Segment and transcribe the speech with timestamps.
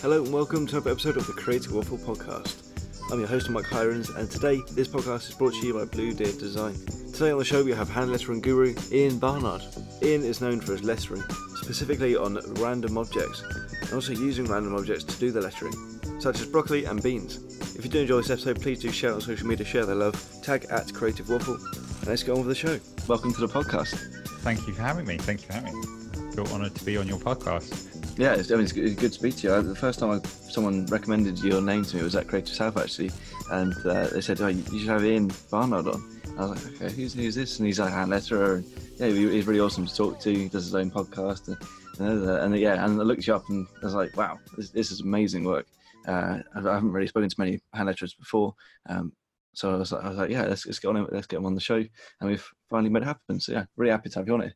[0.00, 2.64] Hello and welcome to another episode of the Creative Waffle Podcast.
[3.12, 6.12] I'm your host Mike Hirons, and today this podcast is brought to you by Blue
[6.12, 6.74] Deer Design.
[7.12, 9.62] Today on the show we have hand lettering guru Ian Barnard.
[10.02, 11.22] Ian is known for his lettering,
[11.56, 13.44] specifically on random objects,
[13.82, 15.74] and also using random objects to do the lettering,
[16.18, 17.36] such as broccoli and beans.
[17.76, 20.20] If you do enjoy this episode, please do share on social media, share the love,
[20.42, 22.80] tag at Creative Waffle, and let's get on with the show.
[23.06, 24.17] Welcome to the podcast.
[24.48, 25.18] Thank you for having me.
[25.18, 26.32] Thank you for having me.
[26.32, 28.18] Feel honoured to be on your podcast.
[28.18, 29.62] Yeah, it's, I mean, it's good, it's good to speak to you.
[29.62, 33.10] The first time I, someone recommended your name to me was at Creative South actually,
[33.50, 36.94] and uh, they said, "Oh, you should have Ian Barnard on." I was like, "Okay,
[36.94, 38.64] who's who's this?" And he's like a hand letterer, and
[38.96, 40.32] yeah, he's really awesome to talk to.
[40.34, 41.58] He does his own podcast, and,
[42.00, 44.90] and, and yeah, and I looked you up, and I was like, "Wow, this, this
[44.90, 45.66] is amazing work."
[46.06, 48.54] Uh, I haven't really spoken to many hand letterers before,
[48.88, 49.12] um,
[49.54, 50.96] so I was, like, I was like, "Yeah, let's, let's get on.
[50.96, 53.40] It, let's get him on the show," and we've finally made it happen.
[53.40, 54.54] So yeah, really happy to have you on it.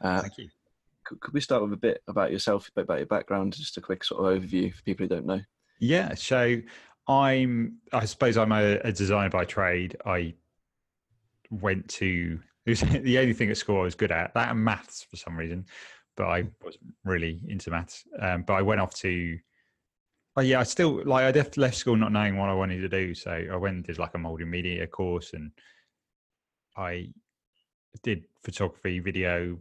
[0.00, 0.48] Uh, Thank you
[1.04, 3.80] could we start with a bit about yourself, a bit about your background, just a
[3.80, 5.40] quick sort of overview for people who don't know?
[5.80, 6.60] Yeah, so
[7.08, 9.96] I'm, I suppose I'm a, a designer by trade.
[10.04, 10.34] I
[11.50, 14.64] went to it was the only thing at school I was good at that and
[14.64, 15.66] maths for some reason,
[16.16, 18.04] but I wasn't really into maths.
[18.20, 19.38] Um, but I went off to,
[20.36, 22.88] oh yeah, I still like I left left school not knowing what I wanted to
[22.88, 25.52] do, so I went did like a multimedia course, and
[26.76, 27.08] I
[28.02, 29.58] did photography, video,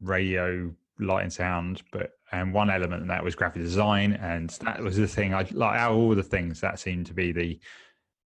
[0.00, 4.80] radio, light and sound, but and one element of that was graphic design, and that
[4.80, 5.78] was the thing I like.
[5.78, 7.58] Out of all the things, that seemed to be the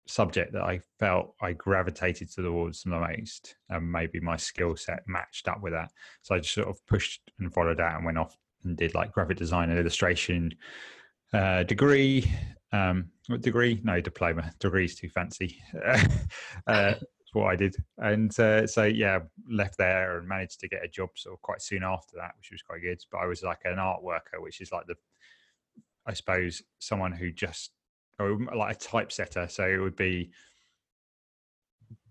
[0.07, 5.49] subject that I felt I gravitated towards the most, and maybe my skill set matched
[5.49, 5.91] up with that.
[6.23, 9.13] So I just sort of pushed and followed that, and went off and did like
[9.13, 10.53] graphic design and illustration
[11.33, 12.31] uh, degree.
[12.73, 13.81] Um, what degree?
[13.83, 14.53] No, diploma.
[14.61, 15.63] Degree's too fancy.
[16.67, 16.95] uh,
[17.33, 17.77] what I did.
[17.99, 19.21] And uh, so yeah,
[19.51, 22.51] left there and managed to get a job sort of quite soon after that, which
[22.51, 23.01] was quite good.
[23.11, 24.97] But I was like an art worker, which is like the,
[26.07, 27.73] I suppose, someone who just
[28.19, 29.49] or like a typesetter.
[29.49, 30.31] So it would be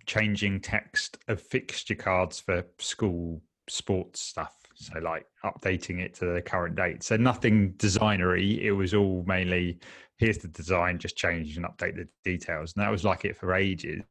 [0.06, 4.56] changing text of fixture cards for school sports stuff.
[4.80, 7.04] So like updating it to the current date.
[7.04, 8.62] So nothing designery.
[8.62, 9.80] It was all mainly
[10.18, 12.74] here's the design, just change and update the details.
[12.76, 14.04] And that was like it for ages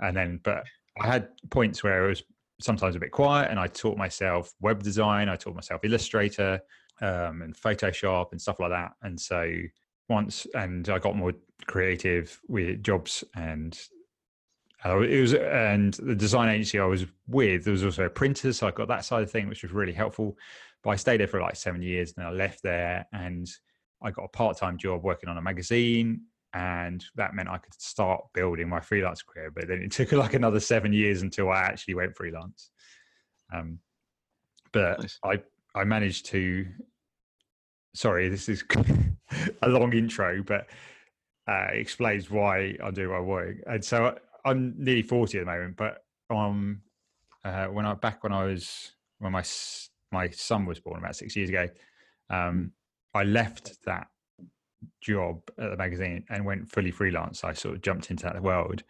[0.00, 0.64] and then but
[1.00, 2.22] I had points where it was
[2.60, 6.60] sometimes a bit quiet, and I taught myself web design, I taught myself Illustrator
[7.02, 8.92] um, and Photoshop and stuff like that.
[9.02, 9.50] And so
[10.08, 11.32] once, and I got more
[11.66, 13.78] creative with jobs and
[14.86, 18.52] uh, it was and the design agency I was with there was also a printer,
[18.52, 20.36] so I got that side of thing, which was really helpful.
[20.82, 23.48] But I stayed there for like seven years, and I left there, and
[24.02, 26.22] I got a part time job working on a magazine,
[26.54, 29.50] and that meant I could start building my freelance career.
[29.50, 32.70] But then it took like another seven years until I actually went freelance.
[33.52, 33.78] Um,
[34.72, 35.18] but nice.
[35.24, 35.42] I
[35.74, 36.66] I managed to.
[37.94, 38.62] Sorry, this is
[39.62, 40.66] a long intro, but
[41.48, 43.56] uh, explains why I do my work.
[43.66, 46.82] And so I'm nearly forty at the moment, but um,
[47.44, 49.44] uh, when I back when I was when my
[50.12, 51.68] my son was born about six years ago,
[52.30, 52.72] um,
[53.12, 54.06] I left that
[55.00, 57.44] job at the magazine and went fully freelance.
[57.44, 58.82] I sort of jumped into that world,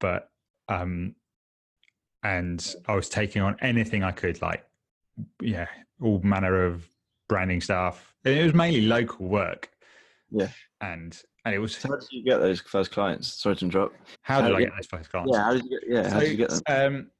[0.00, 0.30] but
[0.68, 1.14] um,
[2.22, 4.64] and I was taking on anything I could, like
[5.40, 5.66] yeah,
[6.00, 6.88] all manner of
[7.28, 8.14] branding stuff.
[8.24, 9.70] And it was mainly local work.
[10.30, 10.48] Yeah,
[10.80, 11.76] and and it was.
[11.76, 13.32] So how did you get those first clients?
[13.34, 13.96] Sorry to interrupt.
[14.22, 15.32] How, how did I get, get those first clients?
[15.34, 15.88] Yeah, how did you get?
[15.88, 16.62] Yeah, so, how did you get them?
[16.96, 17.10] Um,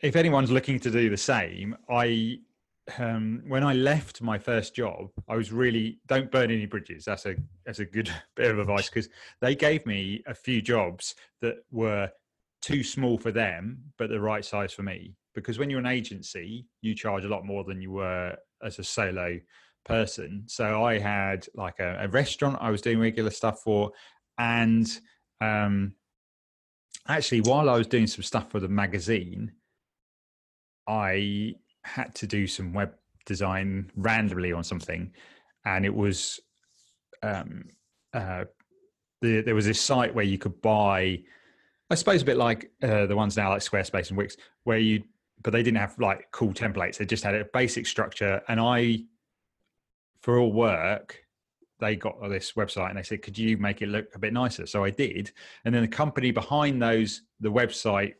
[0.00, 2.38] if anyone's looking to do the same, I
[2.98, 7.04] um, when I left my first job, I was really don't burn any bridges.
[7.04, 9.08] That's a that's a good bit of advice because
[9.40, 12.10] they gave me a few jobs that were
[12.62, 15.14] too small for them, but the right size for me.
[15.34, 18.84] Because when you're an agency, you charge a lot more than you were as a
[18.84, 19.38] solo
[19.84, 20.44] person.
[20.46, 23.92] So I had like a, a restaurant I was doing regular stuff for,
[24.38, 24.86] and
[25.40, 25.94] um,
[27.08, 29.52] actually while I was doing some stuff for the magazine,
[30.86, 31.54] I
[31.84, 32.92] had to do some web
[33.26, 35.12] design randomly on something,
[35.64, 36.40] and it was
[37.22, 37.64] um,
[38.12, 38.44] uh,
[39.20, 41.20] the, there was this site where you could buy,
[41.90, 45.02] I suppose, a bit like uh, the ones now like Squarespace and Wix, where you
[45.42, 46.98] but they didn't have like cool templates.
[46.98, 49.00] They just had a basic structure, and I,
[50.20, 51.24] for all work,
[51.80, 54.66] they got this website and they said, "Could you make it look a bit nicer?"
[54.66, 55.32] So I did,
[55.64, 58.14] and then the company behind those, the website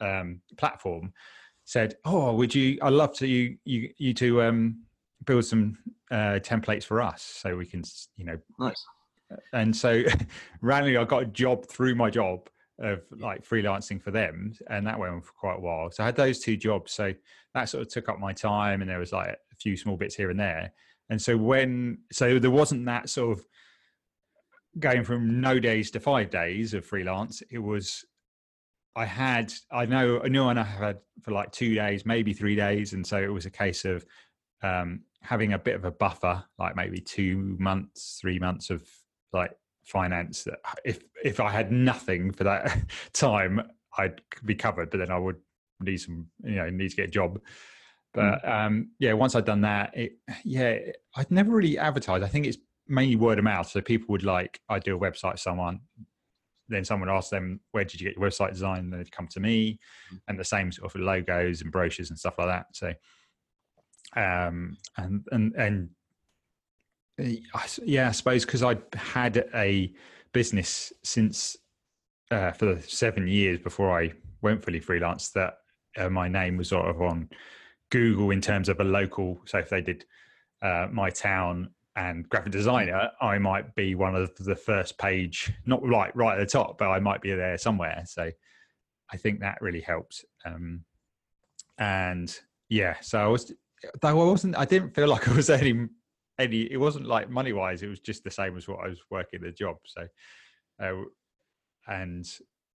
[0.00, 1.12] um, platform,
[1.64, 2.78] said, "Oh, would you?
[2.82, 4.82] I'd love to you you you to um,
[5.24, 5.78] build some
[6.10, 7.82] uh, templates for us so we can
[8.16, 8.84] you know." Nice.
[9.52, 10.02] And so
[10.60, 12.48] randomly, I got a job through my job
[12.78, 15.90] of like freelancing for them, and that went on for quite a while.
[15.90, 17.14] So I had those two jobs, so
[17.54, 20.14] that sort of took up my time, and there was like a few small bits
[20.14, 20.72] here and there.
[21.10, 23.46] And so when so there wasn't that sort of
[24.78, 27.42] going from no days to five days of freelance.
[27.50, 28.04] It was
[28.94, 32.92] I had I know I knew I had for like two days, maybe three days,
[32.92, 34.04] and so it was a case of
[34.62, 38.82] um, having a bit of a buffer, like maybe two months, three months of
[39.32, 39.52] like
[39.84, 40.44] finance.
[40.44, 42.78] That if if I had nothing for that
[43.12, 43.62] time,
[43.98, 44.90] I'd be covered.
[44.90, 45.36] But then I would
[45.80, 47.40] need some, you know, need to get a job.
[48.16, 48.48] But mm.
[48.48, 50.78] um, yeah, once I'd done that, it, yeah,
[51.14, 52.24] I'd never really advertised.
[52.24, 52.56] I think it's
[52.88, 53.68] mainly word of mouth.
[53.68, 55.80] So people would like, I do a website someone,
[56.70, 58.88] then someone asks them, where did you get your website design?
[58.88, 59.78] they'd come to me,
[60.12, 60.18] mm.
[60.28, 62.66] and the same sort of logos and brochures and stuff like that.
[62.72, 62.94] So,
[64.16, 65.90] um, and and and
[67.20, 67.36] eh,
[67.84, 69.92] yeah, I suppose because I'd had a
[70.32, 71.54] business since
[72.30, 75.58] uh, for the seven years before I went fully freelance that
[75.98, 77.28] uh, my name was sort of on
[77.90, 79.40] Google in terms of a local.
[79.46, 80.04] So if they did
[80.62, 85.86] uh, my town and graphic designer, I might be one of the first page, not
[85.86, 88.02] right right at the top, but I might be there somewhere.
[88.06, 88.30] So
[89.12, 90.24] I think that really helped.
[90.44, 90.84] Um,
[91.78, 92.36] and
[92.68, 93.52] yeah, so I was,
[94.00, 95.86] though I wasn't, I didn't feel like I was any,
[96.38, 99.00] any, it wasn't like money wise, it was just the same as what I was
[99.10, 99.76] working the job.
[99.84, 100.06] So,
[100.82, 101.02] uh,
[101.88, 102.26] and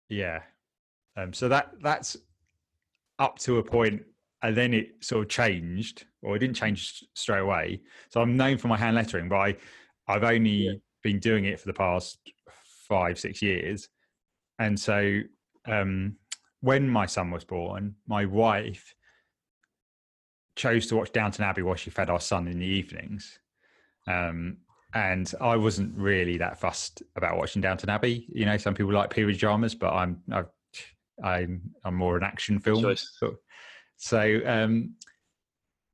[0.09, 0.41] yeah,
[1.17, 2.15] um, so that, that's
[3.17, 4.03] up to a point
[4.41, 7.81] and then it sort of changed, or it didn't change straight away.
[8.09, 9.57] So I'm known for my hand lettering, but I,
[10.07, 10.71] I've only yeah.
[11.03, 12.19] been doing it for the past
[12.87, 13.89] five, six years.
[14.57, 15.21] And so
[15.65, 16.15] um,
[16.61, 18.93] when my son was born, my wife
[20.55, 23.39] chose to watch Downton Abbey while she fed our son in the evenings.
[24.07, 24.57] Um,
[24.93, 28.25] and I wasn't really that fussed about watching Downton Abbey.
[28.33, 32.59] You know, some people like period dramas, but I'm i am I'm more an action
[32.59, 32.81] film.
[32.95, 33.37] Sort
[33.99, 34.95] so, um,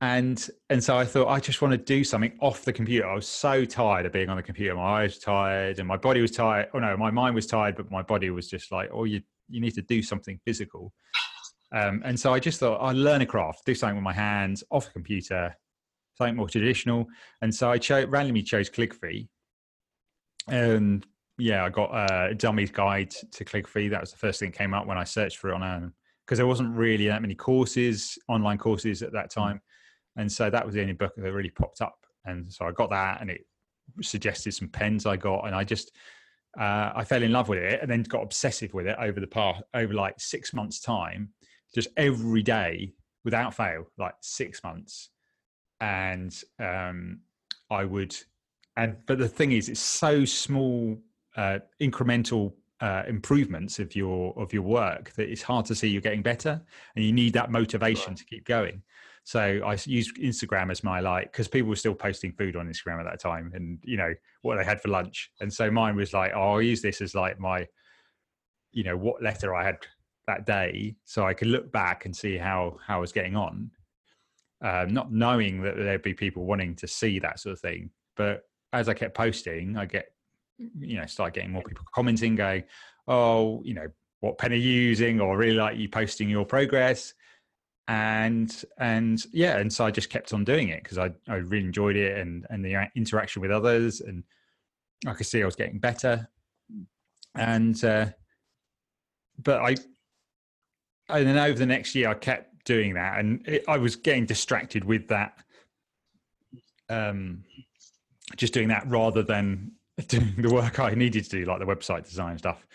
[0.00, 3.06] and and so I thought I just want to do something off the computer.
[3.06, 4.74] I was so tired of being on the computer.
[4.76, 6.68] My eyes tired, and my body was tired.
[6.72, 9.60] Oh no, my mind was tired, but my body was just like, oh, you you
[9.60, 10.92] need to do something physical.
[11.72, 14.62] Um, and so I just thought I'd learn a craft, do something with my hands
[14.70, 15.56] off the computer,
[16.16, 17.06] something more traditional.
[17.42, 19.28] And so I randomly chose Calligraphy.
[20.48, 21.04] And
[21.38, 23.88] yeah, I got a dummy's guide to Calligraphy.
[23.88, 25.92] That was the first thing that came up when I searched for it on um,
[26.26, 29.34] because there wasn't really that many courses, online courses at that mm.
[29.34, 29.60] time.
[30.16, 31.98] And so that was the only book that really popped up.
[32.24, 33.42] And so I got that and it
[34.02, 35.46] suggested some pens I got.
[35.46, 35.92] And I just,
[36.58, 39.26] uh, I fell in love with it and then got obsessive with it over the
[39.26, 41.28] past, over like six months' time,
[41.74, 42.92] just every day
[43.24, 45.10] without fail, like six months.
[45.80, 47.20] And um,
[47.70, 48.16] I would,
[48.76, 50.98] and, but the thing is, it's so small,
[51.36, 56.02] uh, incremental uh, improvements of your of your work that it's hard to see you're
[56.02, 56.60] getting better
[56.94, 58.16] and you need that motivation right.
[58.18, 58.82] to keep going.
[59.24, 63.00] So i use instagram as my like because people were still posting food on instagram
[63.00, 65.30] at that time and you know what they had for lunch.
[65.40, 67.66] And so mine was like oh i'll use this as like my
[68.72, 69.78] you know what letter i had
[70.26, 73.70] that day so i could look back and see how how i was getting on.
[74.62, 78.42] Uh, not knowing that there'd be people wanting to see that sort of thing but
[78.72, 80.06] as i kept posting i get
[80.58, 82.64] you know start getting more people commenting going
[83.08, 83.86] oh you know
[84.20, 85.20] what pen are you using?
[85.20, 87.14] Or really like you posting your progress.
[87.88, 91.64] And and yeah and so i just kept on doing it because i i really
[91.64, 94.24] enjoyed it and and the interaction with others and
[95.06, 96.28] i could see i was getting better.
[97.36, 98.06] And uh
[99.40, 99.76] but i
[101.08, 104.26] and then over the next year i kept doing that and it, i was getting
[104.26, 105.38] distracted with that
[106.90, 107.44] um
[108.34, 109.70] just doing that rather than
[110.08, 112.66] doing the work I needed to do, like the website design stuff.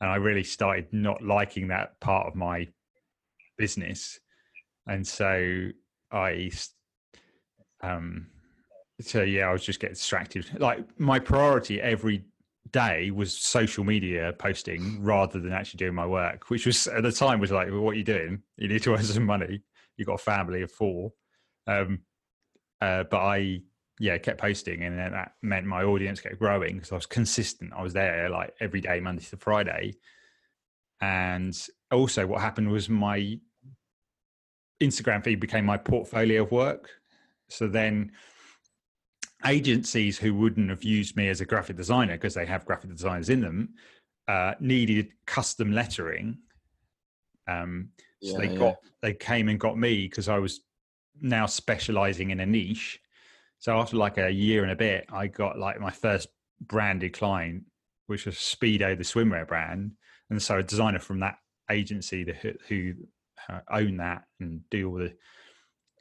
[0.00, 2.68] And I really started not liking that part of my
[3.58, 4.18] business.
[4.86, 5.68] And so
[6.10, 6.50] I,
[7.82, 8.26] um,
[9.00, 10.46] so yeah, I was just getting distracted.
[10.58, 12.24] Like my priority every
[12.70, 17.12] day was social media posting rather than actually doing my work, which was at the
[17.12, 18.42] time was like, well, what are you doing?
[18.56, 19.62] You need to earn some money.
[19.96, 21.12] You've got a family of four.
[21.66, 22.00] Um,
[22.80, 23.62] uh, but I
[23.98, 27.72] yeah, kept posting, and then that meant my audience kept growing because I was consistent.
[27.76, 29.94] I was there like every day, Monday to Friday.
[31.00, 31.56] And
[31.90, 33.38] also, what happened was my
[34.80, 36.90] Instagram feed became my portfolio of work.
[37.48, 38.12] So then,
[39.44, 43.28] agencies who wouldn't have used me as a graphic designer because they have graphic designers
[43.28, 43.74] in them
[44.28, 46.38] uh, needed custom lettering.
[47.48, 47.90] Um,
[48.22, 50.60] so yeah, they got they came and got me because I was
[51.20, 53.00] now specializing in a niche
[53.62, 56.26] so after like a year and a bit, I got like my first
[56.60, 57.62] branded client,
[58.08, 59.92] which was Speedo, the swimwear brand.
[60.30, 61.36] and so a designer from that
[61.70, 62.26] agency
[62.66, 62.94] who
[63.48, 65.14] uh, own that and do all the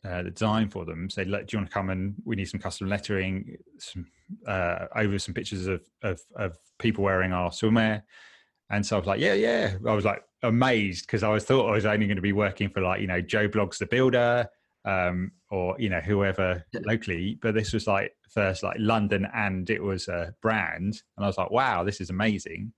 [0.03, 2.59] uh, the design for them say do you want to come and we need some
[2.59, 4.07] custom lettering some
[4.47, 8.01] uh, over some pictures of, of, of people wearing our swimwear
[8.71, 11.69] and so i was like yeah yeah i was like amazed because i was thought
[11.69, 14.47] i was only going to be working for like you know joe bloggs the builder
[14.85, 19.81] um, or you know whoever locally but this was like first like london and it
[19.81, 22.73] was a brand and i was like wow this is amazing.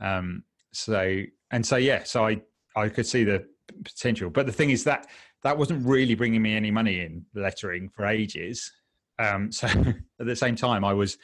[0.00, 2.40] Um so and so yeah so i
[2.76, 3.44] i could see the
[3.84, 5.06] potential but the thing is that
[5.42, 8.72] that wasn't really bringing me any money in lettering for ages.
[9.18, 9.66] Um so
[10.20, 11.18] at the same time i was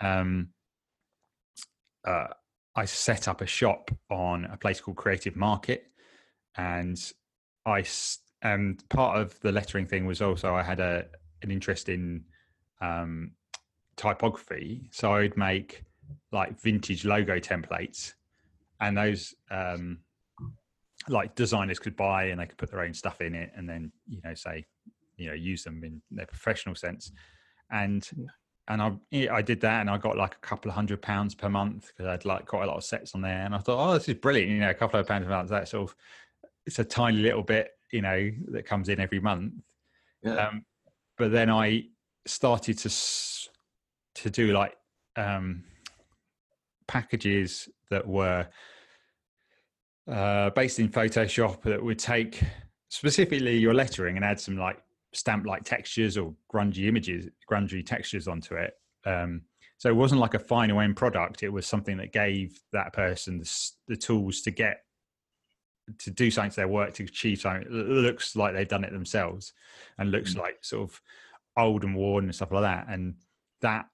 [0.00, 0.48] um
[2.06, 2.28] uh
[2.76, 5.84] i set up a shop on a place called creative market
[6.56, 7.12] and
[7.66, 7.82] i
[8.42, 11.06] and part of the lettering thing was also I had a
[11.42, 12.24] an interest in
[12.80, 13.32] um,
[13.96, 15.84] typography, so I'd make
[16.32, 18.14] like vintage logo templates,
[18.80, 19.98] and those um,
[21.08, 23.92] like designers could buy and they could put their own stuff in it, and then
[24.06, 24.64] you know say
[25.16, 27.12] you know use them in their professional sense,
[27.70, 28.08] and
[28.68, 31.48] and I I did that and I got like a couple of hundred pounds per
[31.48, 33.94] month because I'd like quite a lot of sets on there, and I thought oh
[33.94, 35.96] this is brilliant, you know a couple of pounds per month that sort of
[36.66, 39.54] it's a tiny little bit you know that comes in every month.
[40.22, 40.48] Yeah.
[40.48, 40.64] um,
[41.16, 41.84] but then i
[42.26, 42.90] started to
[44.14, 44.74] to do like
[45.16, 45.64] um,
[46.86, 48.48] packages that were
[50.10, 52.40] uh, based in photoshop that would take
[52.88, 58.28] specifically your lettering and add some like stamp like textures or grungy images grungy textures
[58.28, 58.74] onto it.
[59.06, 59.42] Um,
[59.76, 61.42] so it wasn't like a final end product.
[61.42, 64.82] It was something that gave that person the, the tools to get
[65.98, 68.92] to do something to their work to achieve something it looks like they've done it
[68.92, 69.52] themselves
[69.98, 70.38] and looks mm.
[70.38, 71.00] like sort of
[71.58, 72.86] old and worn and stuff like that.
[72.88, 73.16] And
[73.60, 73.86] that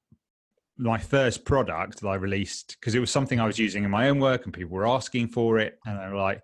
[0.77, 4.09] my first product that i released because it was something i was using in my
[4.09, 6.43] own work and people were asking for it and they were like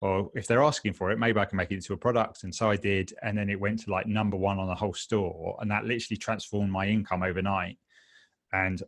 [0.00, 2.44] well if they're asking for it maybe i can make it into a product.
[2.44, 4.94] And so i did and then it went to like number one on the whole
[4.94, 7.78] store and that literally transformed my income overnight.
[8.52, 8.82] And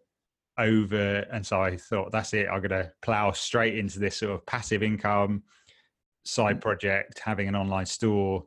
[0.57, 4.31] over and so i thought that's it i'm going to plow straight into this sort
[4.31, 5.43] of passive income
[6.25, 8.45] side project, having an online store.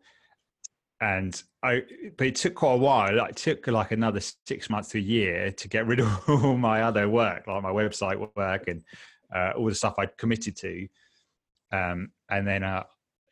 [0.99, 1.83] And I,
[2.17, 3.15] but it took quite a while.
[3.15, 6.57] Like, it took like another six months to a year to get rid of all
[6.57, 8.83] my other work, like my website work and
[9.33, 10.87] uh, all the stuff I'd committed to.
[11.71, 12.83] Um, and then, uh,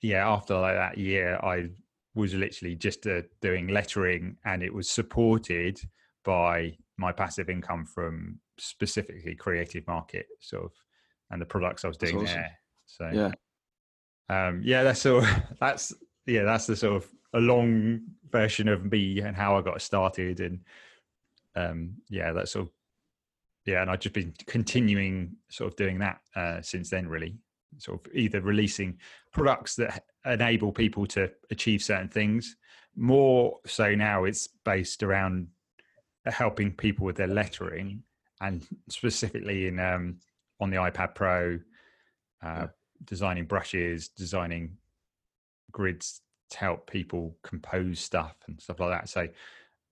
[0.01, 1.69] yeah, after like that year, I
[2.13, 5.79] was literally just uh, doing lettering, and it was supported
[6.23, 10.71] by my passive income from specifically creative market sort of
[11.31, 12.25] and the products I was doing awesome.
[12.25, 12.59] there.
[12.85, 13.31] So yeah,
[14.29, 15.25] um, yeah, that's of,
[15.59, 15.93] that's
[16.25, 18.01] yeah, that's the sort of a long
[18.31, 20.59] version of me and how I got started, and
[21.55, 22.69] um, yeah, that's of
[23.65, 27.35] yeah, and I've just been continuing sort of doing that uh, since then, really.
[27.77, 28.99] Sort of either releasing
[29.33, 32.55] products that enable people to achieve certain things.
[32.95, 35.47] More so now, it's based around
[36.25, 38.03] helping people with their lettering,
[38.39, 40.19] and specifically in um,
[40.59, 41.59] on the iPad Pro,
[42.41, 42.67] uh,
[43.03, 44.77] designing brushes, designing
[45.71, 46.21] grids
[46.51, 49.09] to help people compose stuff and stuff like that.
[49.09, 49.27] So,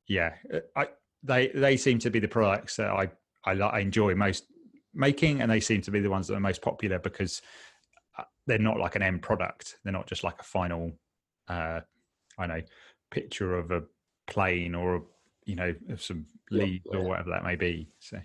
[0.07, 0.87] yeah, uh, I
[1.23, 3.09] they they seem to be the products that I
[3.45, 4.45] I, I enjoy most
[4.93, 7.41] making, and they seem to be the ones that are most popular because
[8.17, 9.77] uh, they're not like an end product.
[9.83, 10.91] They're not just like a final,
[11.47, 11.81] uh,
[12.37, 12.61] I know,
[13.09, 13.83] picture of a
[14.27, 15.01] plane or a,
[15.45, 17.03] you know of some leaves yeah, yeah.
[17.03, 17.89] or whatever that may be.
[17.99, 18.19] So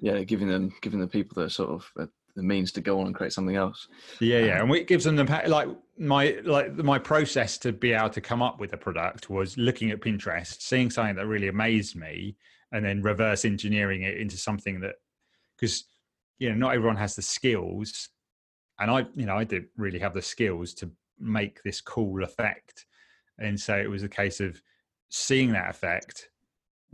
[0.00, 3.06] yeah, giving them giving the people that sort of uh, the means to go on
[3.06, 3.88] and create something else.
[4.20, 7.92] Yeah, yeah, um, and it gives them the like my like my process to be
[7.92, 11.48] able to come up with a product was looking at Pinterest, seeing something that really
[11.48, 12.36] amazed me,
[12.72, 14.96] and then reverse engineering it into something that
[15.56, 15.84] because
[16.38, 18.08] you know not everyone has the skills,
[18.78, 22.86] and I you know I didn't really have the skills to make this cool effect,
[23.38, 24.60] and so it was a case of
[25.10, 26.30] seeing that effect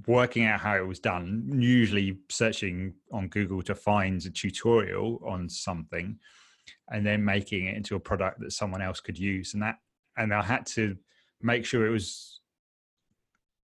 [0.06, 5.48] working out how it was done, usually searching on Google to find a tutorial on
[5.48, 6.18] something
[6.90, 9.54] and then making it into a product that someone else could use.
[9.54, 9.76] And that,
[10.16, 10.96] and I had to
[11.42, 12.40] make sure it was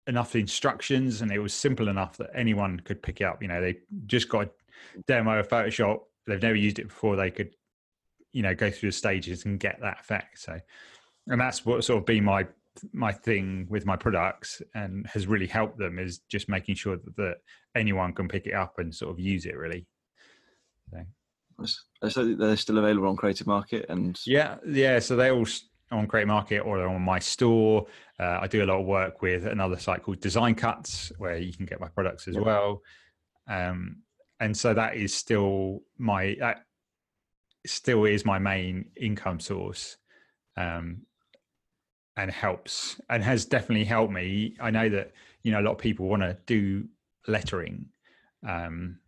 [0.06, 3.42] enough instructions and it was simple enough that anyone could pick it up.
[3.42, 4.50] You know, they just got a
[5.06, 7.54] demo of Photoshop, they've never used it before, they could,
[8.32, 10.40] you know, go through the stages and get that effect.
[10.40, 10.58] So,
[11.28, 12.46] and that's what sort of been my
[12.92, 17.16] my thing with my products and has really helped them is just making sure that,
[17.16, 17.36] that
[17.76, 19.86] anyone can pick it up and sort of use it really.
[21.64, 22.08] So.
[22.08, 24.98] so they're still available on Creative Market and yeah, yeah.
[24.98, 25.46] So they're all
[25.90, 27.86] on Creative Market or they're on my store.
[28.18, 31.52] Uh, I do a lot of work with another site called Design Cuts where you
[31.52, 32.82] can get my products as well.
[33.48, 34.02] Um,
[34.40, 36.64] and so that is still my that
[37.64, 39.96] still is my main income source
[40.56, 41.02] um,
[42.16, 44.56] and helps and has definitely helped me.
[44.60, 46.86] I know that you know a lot of people want to do
[47.26, 47.86] lettering,
[48.46, 48.98] um,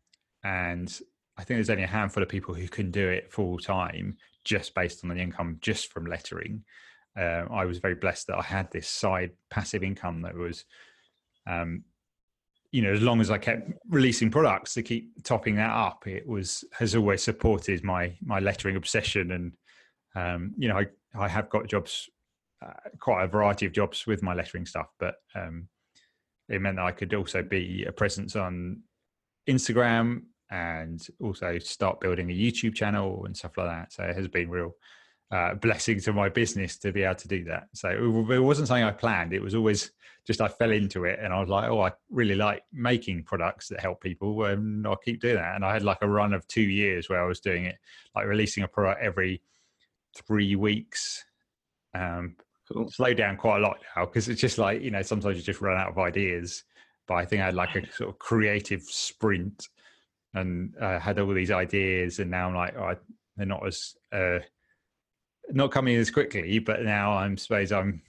[0.43, 0.89] and
[1.37, 4.75] I think there's only a handful of people who can do it full time just
[4.75, 6.65] based on the income just from lettering.
[7.19, 10.65] Uh, I was very blessed that I had this side passive income that was,
[11.47, 11.85] um,
[12.73, 16.27] you know, as long as I kept releasing products to keep topping that up, it
[16.27, 19.31] was has always supported my my lettering obsession.
[19.33, 19.53] And
[20.17, 22.09] um, you know, I I have got jobs,
[23.01, 25.69] quite a variety of jobs with my lettering stuff, but um,
[26.49, 28.83] it meant that I could also be a presence on
[29.49, 33.93] Instagram and also start building a YouTube channel and stuff like that.
[33.93, 34.75] So it has been real
[35.31, 37.69] uh, blessing to my business to be able to do that.
[37.73, 39.33] So it, it wasn't something I planned.
[39.33, 39.91] It was always
[40.27, 43.69] just I fell into it, and I was like, oh, I really like making products
[43.69, 45.55] that help people, and I'll keep doing that.
[45.55, 47.77] And I had like a run of two years where I was doing it,
[48.15, 49.43] like releasing a product every
[50.17, 51.25] three weeks.
[51.95, 52.37] Um,
[52.71, 52.90] cool.
[52.90, 55.61] Slow down quite a lot now because it's just like you know sometimes you just
[55.61, 56.64] run out of ideas.
[57.06, 59.68] But I think I had like a sort of creative sprint
[60.33, 62.94] and uh, had all these ideas, and now I'm like, oh,
[63.37, 64.38] they're not as uh,
[65.50, 68.02] not coming as quickly, but now I'm suppose I'm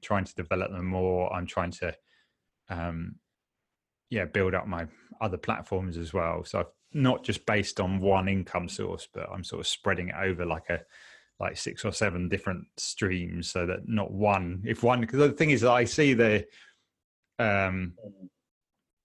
[0.00, 1.32] trying to develop them more.
[1.32, 1.94] I'm trying to,
[2.70, 3.16] um,
[4.10, 4.86] yeah, build up my
[5.20, 6.44] other platforms as well.
[6.44, 10.14] So I've not just based on one income source, but I'm sort of spreading it
[10.20, 10.80] over like a
[11.42, 14.62] like six or seven different streams, so that not one.
[14.64, 16.46] If one, because the thing is, that I see the
[17.38, 17.94] um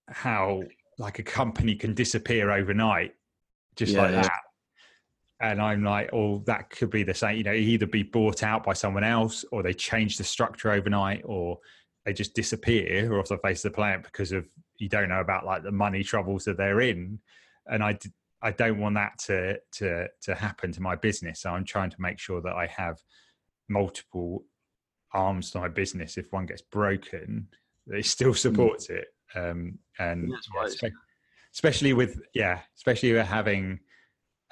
[0.07, 0.61] how
[0.97, 3.13] like a company can disappear overnight,
[3.75, 4.21] just yeah, like yeah.
[4.21, 4.41] that
[5.39, 7.37] and I'm like, oh, that could be the same.
[7.37, 11.21] You know, either be bought out by someone else, or they change the structure overnight,
[11.25, 11.59] or
[12.05, 15.19] they just disappear or off the face of the planet because of you don't know
[15.19, 17.19] about like the money troubles that they're in.
[17.67, 17.99] And I,
[18.41, 21.41] I don't want that to to to happen to my business.
[21.41, 22.97] So I'm trying to make sure that I have
[23.69, 24.45] multiple
[25.13, 26.17] arms to my business.
[26.17, 27.47] If one gets broken,
[27.87, 28.37] it still mm.
[28.37, 28.97] supports mm.
[28.97, 29.07] it.
[29.35, 30.89] Um, and yeah,
[31.53, 33.79] especially with yeah, especially with having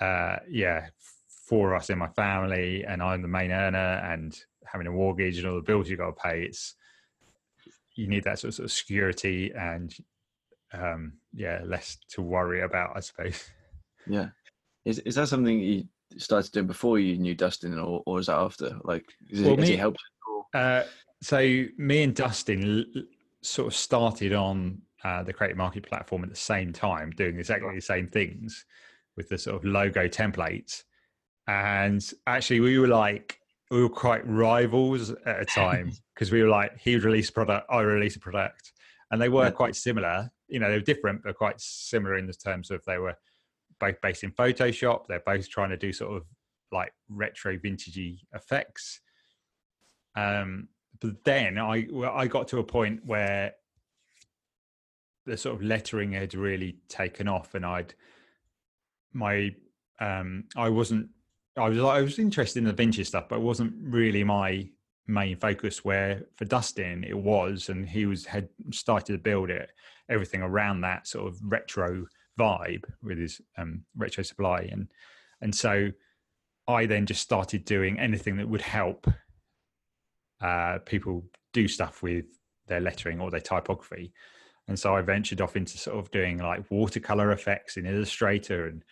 [0.02, 0.88] uh, yeah,
[1.48, 5.48] for us in my family, and I'm the main earner, and having a mortgage and
[5.48, 6.76] all the bills you got to pay, it's
[7.96, 9.96] you need that sort of, sort of security and
[10.74, 13.44] um, yeah, less to worry about, I suppose.
[14.08, 14.30] Yeah,
[14.86, 15.86] is is that something you
[16.18, 18.78] started doing before you knew Dustin, or or is that after?
[18.84, 20.00] Like, is well, it, me, helped?
[20.54, 20.84] Uh,
[21.22, 21.38] so
[21.78, 23.04] me and Dustin l-
[23.42, 27.76] sort of started on uh, the creative market platform at the same time, doing exactly
[27.76, 28.66] the same things
[29.16, 30.84] with the sort of logo templates.
[31.48, 33.40] And actually, we were like,
[33.72, 37.34] we were quite rivals at a time because we were like, he would release a
[37.34, 38.72] product, I release a product.
[39.12, 39.52] And they were yeah.
[39.52, 40.32] quite similar.
[40.48, 43.16] You know, they were different, but quite similar in the terms of they were
[43.80, 45.08] both based in Photoshop.
[45.08, 46.24] They're both trying to do sort of
[46.72, 49.02] like retro vintagey effects.
[50.16, 53.54] Um, but then I I got to a point where
[55.26, 57.94] the sort of lettering had really taken off, and I'd
[59.14, 59.56] my
[60.00, 61.10] um I wasn't
[61.58, 64.70] I was I was interested in the vintage stuff, but it wasn't really my
[65.08, 65.84] main focus.
[65.84, 69.70] Where for Dustin, it was, and he was had started to build it
[70.10, 72.06] everything around that sort of retro
[72.40, 74.88] vibe with his um, retro supply, and
[75.42, 75.92] and so
[76.68, 79.08] I then just started doing anything that would help
[80.42, 82.26] uh, people do stuff with
[82.68, 84.14] their lettering or their typography.
[84.68, 88.84] And so I ventured off into sort of doing like watercolor effects in Illustrator and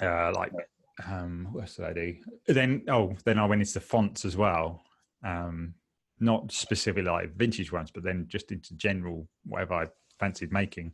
[0.00, 0.52] uh, like
[1.06, 2.16] um, what else did I do?
[2.46, 4.82] Then oh, then I went into fonts as well.
[5.24, 5.74] Um,
[6.18, 9.86] not specifically like vintage ones, but then just into general whatever I
[10.18, 10.92] fancied making.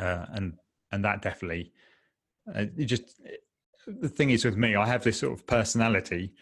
[0.00, 0.54] Uh, and
[0.92, 1.72] and that definitely
[2.54, 3.20] uh, just
[3.86, 6.32] the thing is with me, I have this sort of personality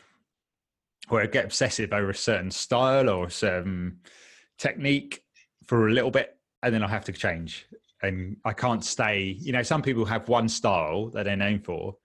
[1.09, 4.01] where I get obsessive over a certain style or certain
[4.59, 5.23] technique
[5.66, 7.66] for a little bit, and then I have to change
[8.03, 9.37] and I can't stay.
[9.40, 11.97] You know, some people have one style that they're known for,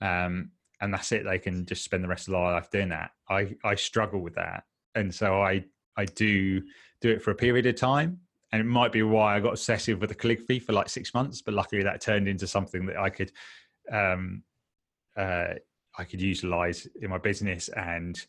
[0.00, 1.24] um, and that's it.
[1.24, 3.10] They can just spend the rest of their life doing that.
[3.28, 5.64] I I struggle with that, and so I
[5.96, 6.62] I do
[7.00, 8.20] do it for a period of time,
[8.54, 11.42] and it might be why I got obsessive with the calligraphy for like six months.
[11.42, 13.32] But luckily, that turned into something that I could
[13.90, 14.44] um,
[15.16, 15.54] uh,
[15.98, 18.24] I could utilize in my business and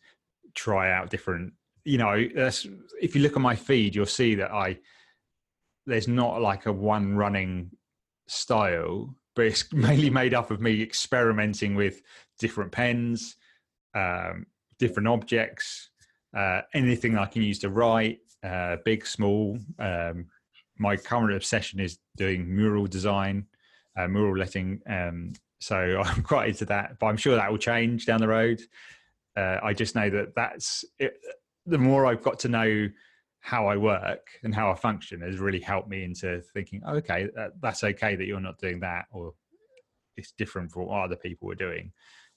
[0.54, 1.52] try out different.
[1.84, 4.78] You know, if you look at my feed, you'll see that I
[5.86, 7.70] there's not like a one running
[8.26, 12.02] style, but it's mainly made up of me experimenting with
[12.40, 13.36] different pens,
[13.94, 14.46] um,
[14.80, 15.90] different objects,
[16.36, 19.58] uh, anything I can use to write, uh, big, small.
[19.78, 20.26] Um,
[20.78, 23.46] my current obsession is doing mural design,
[23.96, 28.06] uh, mural letting, um, So I'm quite into that, but I'm sure that will change
[28.06, 28.60] down the road.
[29.36, 31.18] Uh, I just know that that's it,
[31.66, 32.88] the more I've got to know
[33.40, 37.28] how I work and how I function has really helped me into thinking, oh, okay,
[37.34, 39.34] that, that's okay that you're not doing that, or
[40.16, 41.92] it's different from what other people are doing.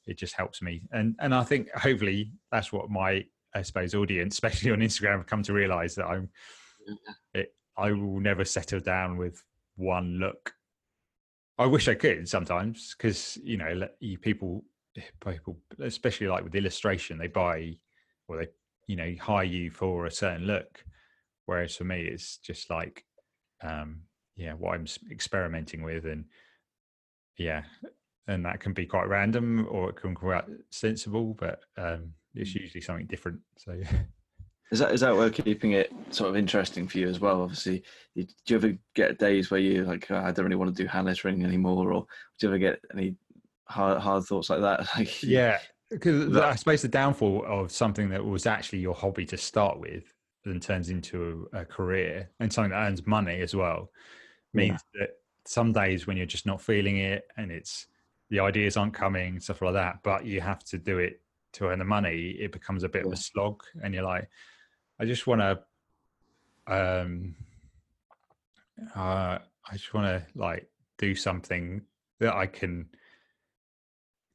[0.06, 4.34] It just helps me, and and I think hopefully that's what my I suppose audience,
[4.36, 6.30] especially on Instagram, have come to realize that I'm.
[7.34, 9.44] It, I will never settle down with
[9.76, 10.54] one look.
[11.58, 14.64] I wish I could sometimes because you know you people
[15.26, 17.78] people especially like with illustration they buy
[18.28, 18.48] or they
[18.88, 20.84] you know hire you for a certain look
[21.46, 23.06] whereas for me it's just like
[23.62, 24.02] um
[24.36, 26.26] yeah what i'm experimenting with and
[27.38, 27.64] yeah
[28.28, 32.52] and that can be quite random or it can be quite sensible but um it's
[32.52, 32.62] mm.
[32.62, 33.80] usually something different so
[34.72, 37.84] is that is that where keeping it sort of interesting for you as well obviously
[38.16, 40.88] do you ever get days where you like oh, i don't really want to do
[40.88, 42.06] hand lettering anymore or
[42.40, 43.16] do you ever get any
[43.66, 45.58] hard hard thoughts like that like yeah
[45.90, 50.14] because i suppose the downfall of something that was actually your hobby to start with
[50.46, 53.90] then turns into a, a career and something that earns money as well
[54.54, 55.02] means yeah.
[55.02, 55.10] that
[55.46, 57.88] some days when you're just not feeling it and it's
[58.30, 61.22] the ideas aren't coming stuff like that but you have to do it
[61.54, 63.08] to earn the money it becomes a bit yeah.
[63.08, 64.30] of a slog and you're like
[65.00, 65.60] i just want to
[66.68, 67.36] um
[68.96, 69.38] uh
[69.70, 71.82] i just want to like do something
[72.20, 72.88] that i can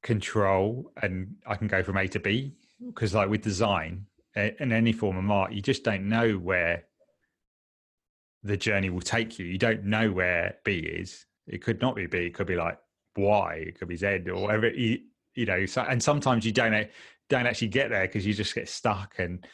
[0.02, 2.54] control and i can go from a to b
[2.86, 6.84] because like with design in any form of art, you just don't know where
[8.42, 9.46] the journey will take you.
[9.46, 11.26] You don't know where B is.
[11.46, 12.18] It could not be B.
[12.26, 12.78] It could be like
[13.16, 13.64] Y.
[13.68, 14.68] It could be Z or whatever.
[14.68, 14.98] You,
[15.34, 16.88] you know, so, and sometimes you don't
[17.28, 19.46] don't actually get there because you just get stuck and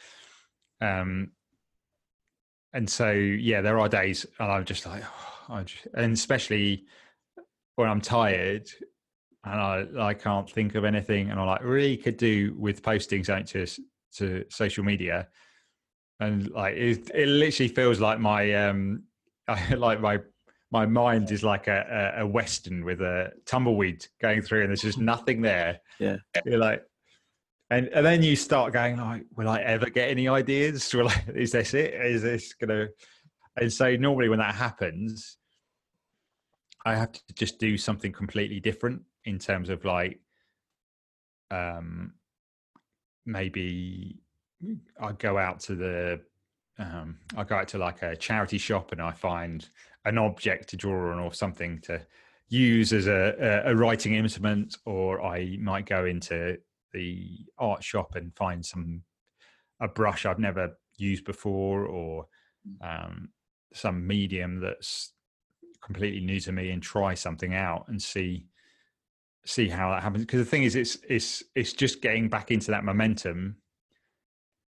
[0.81, 1.31] um
[2.73, 5.03] and so yeah, there are days and I'm just like,
[5.49, 6.85] oh, just, and especially
[7.75, 8.69] when I'm tired
[9.43, 13.23] and I I can't think of anything and I like really could do with posting
[13.23, 13.65] something to
[14.17, 15.27] to social media,
[16.19, 19.03] and like it, it literally feels like my um,
[19.47, 20.19] I, like my
[20.71, 24.97] my mind is like a, a, western with a tumbleweed going through, and there's just
[25.13, 25.79] nothing there.
[25.99, 26.83] Yeah, you're like,
[27.69, 30.93] and and then you start going like, will I ever get any ideas?
[30.93, 31.93] Will I, is this it?
[31.93, 32.87] Is this gonna?
[33.57, 35.37] And so normally when that happens,
[36.85, 40.19] I have to just do something completely different in terms of like,
[41.51, 42.13] um,
[43.25, 44.21] maybe
[44.99, 46.21] I go out to the
[46.79, 49.67] um, I go out to like a charity shop and I find
[50.05, 52.01] an object to draw on or something to
[52.49, 56.57] use as a, a, writing instrument, or I might go into
[56.91, 59.03] the art shop and find some
[59.79, 62.25] a brush I've never used before, or
[62.67, 63.05] mm.
[63.05, 63.29] um,
[63.73, 65.13] some medium that's
[65.81, 68.45] completely new to me, and try something out and see
[69.45, 72.69] see how that happens because the thing is it's it's it's just getting back into
[72.69, 73.55] that momentum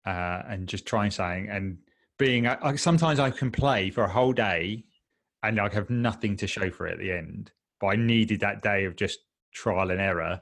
[0.06, 1.78] uh and just trying something and
[2.17, 4.86] being I, sometimes i can play for a whole day
[5.43, 8.62] and i have nothing to show for it at the end but i needed that
[8.62, 9.19] day of just
[9.54, 10.41] trial and error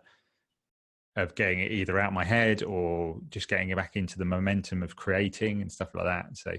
[1.16, 4.84] of getting it either out my head or just getting it back into the momentum
[4.84, 6.54] of creating and stuff like that so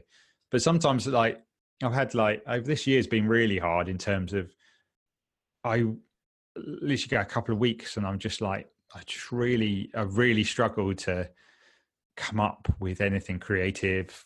[0.50, 1.40] but sometimes like
[1.82, 4.54] i've had like this year's been really hard in terms of
[5.64, 5.84] i
[6.56, 10.44] literally go a couple of weeks and I'm just like, I just really, I really
[10.44, 11.30] struggled to
[12.16, 14.24] come up with anything creative.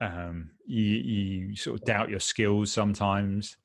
[0.00, 3.56] Um, you, you sort of doubt your skills sometimes.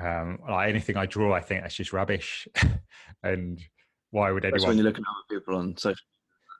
[0.00, 2.48] Um, like anything I draw, I think that's just rubbish.
[3.22, 3.60] and
[4.10, 4.58] why would anyone?
[4.58, 6.04] That's when you're looking at other people on social.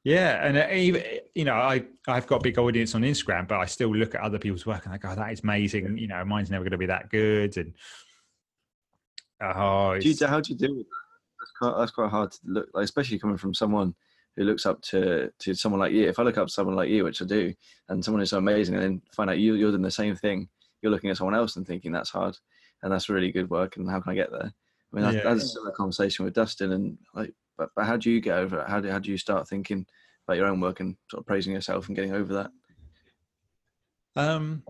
[0.04, 1.02] Yeah, and uh, even
[1.34, 4.20] you know, I I've got a big audience on Instagram, but I still look at
[4.20, 6.72] other people's work and I go, oh, "That is amazing." You know, mine's never going
[6.72, 7.74] to be that good, and
[9.52, 11.40] Oh, do you, how do you deal with that?
[11.40, 13.94] That's quite, that's quite hard to look, like, especially coming from someone
[14.36, 16.08] who looks up to to someone like you.
[16.08, 17.52] If I look up to someone like you, which I do,
[17.88, 20.48] and someone who's so amazing, and then find out you you're doing the same thing,
[20.82, 22.36] you're looking at someone else and thinking that's hard,
[22.82, 23.76] and that's really good work.
[23.76, 24.52] And how can I get there?
[24.92, 25.22] I mean, yeah.
[25.22, 28.68] that's a conversation with Dustin, and like, but, but how do you get over it?
[28.68, 29.86] How do how do you start thinking
[30.26, 32.50] about your own work and sort of praising yourself and getting over that?
[34.16, 34.62] Um,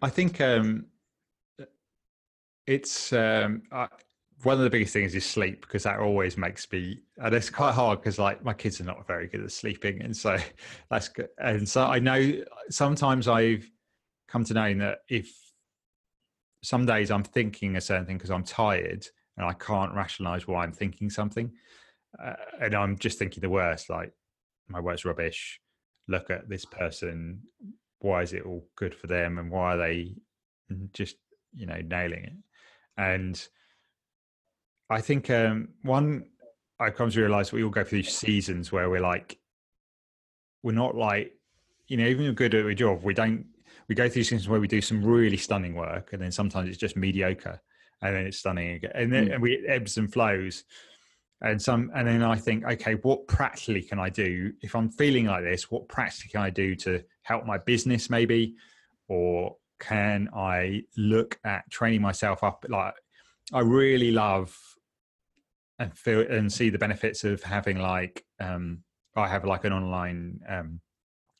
[0.00, 0.86] I think um,
[2.66, 3.88] it's um, I,
[4.42, 7.72] one of the biggest things is sleep because that always makes me and it's quite
[7.72, 10.36] hard because like my kids are not very good at sleeping and so
[10.90, 11.28] that's good.
[11.38, 13.68] And so i know sometimes i've
[14.28, 15.30] come to know that if
[16.62, 20.62] some days i'm thinking a certain thing because i'm tired and i can't rationalize why
[20.62, 21.52] i'm thinking something
[22.22, 24.12] uh, and i'm just thinking the worst like
[24.72, 25.60] my work's rubbish.
[26.08, 27.42] Look at this person.
[28.00, 30.14] Why is it all good for them and why are they
[30.92, 31.16] just
[31.54, 32.32] you know nailing it?
[32.96, 33.48] And
[34.92, 36.26] I think um, one
[36.78, 39.38] I come to realize we all go through seasons where we're like,
[40.62, 41.32] we're not like,
[41.88, 43.46] you know, even if we're good at a job, we don't.
[43.88, 46.78] We go through seasons where we do some really stunning work, and then sometimes it's
[46.78, 47.60] just mediocre,
[48.00, 49.32] and then it's stunning again, and then Mm.
[49.34, 50.64] and we it ebbs and flows.
[51.40, 55.26] And some, and then I think, okay, what practically can I do if I'm feeling
[55.26, 55.70] like this?
[55.72, 58.54] What practically can I do to help my business, maybe,
[59.08, 62.64] or can I look at training myself up?
[62.68, 62.94] Like,
[63.52, 64.56] I really love
[65.78, 68.82] and feel and see the benefits of having like um
[69.16, 70.80] I have like an online um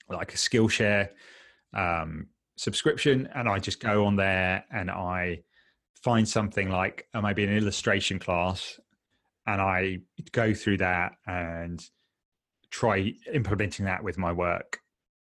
[0.09, 1.09] like a Skillshare
[1.75, 5.43] um subscription and I just go on there and I
[6.03, 8.79] find something like uh, maybe an illustration class
[9.47, 9.99] and I
[10.33, 11.83] go through that and
[12.71, 14.81] try implementing that with my work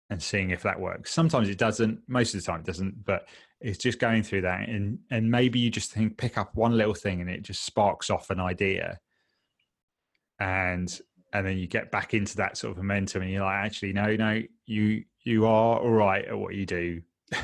[0.09, 1.11] and seeing if that works.
[1.11, 3.27] Sometimes it doesn't, most of the time it doesn't, but
[3.63, 6.93] it's just going through that and and maybe you just think pick up one little
[6.93, 8.99] thing and it just sparks off an idea.
[10.39, 10.91] And
[11.31, 14.15] and then you get back into that sort of momentum and you're like actually no
[14.15, 17.01] no you you are all right at what you do.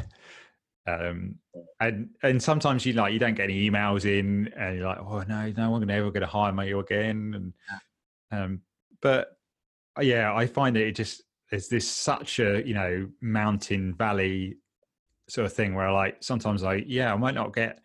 [0.88, 1.36] Um
[1.80, 5.24] and and sometimes you like you don't get any emails in and you're like oh
[5.28, 7.54] no no one ever going to hire me again.
[8.32, 8.62] And um
[9.00, 9.38] but
[9.98, 14.58] uh, yeah i find that it just there's this such a you know mountain valley
[15.30, 17.80] sort of thing where like sometimes i yeah i might not get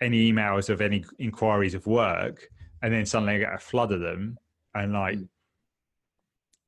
[0.00, 2.48] any emails of any inquiries of work
[2.82, 4.38] and then suddenly i get a flood of them
[4.74, 5.18] and like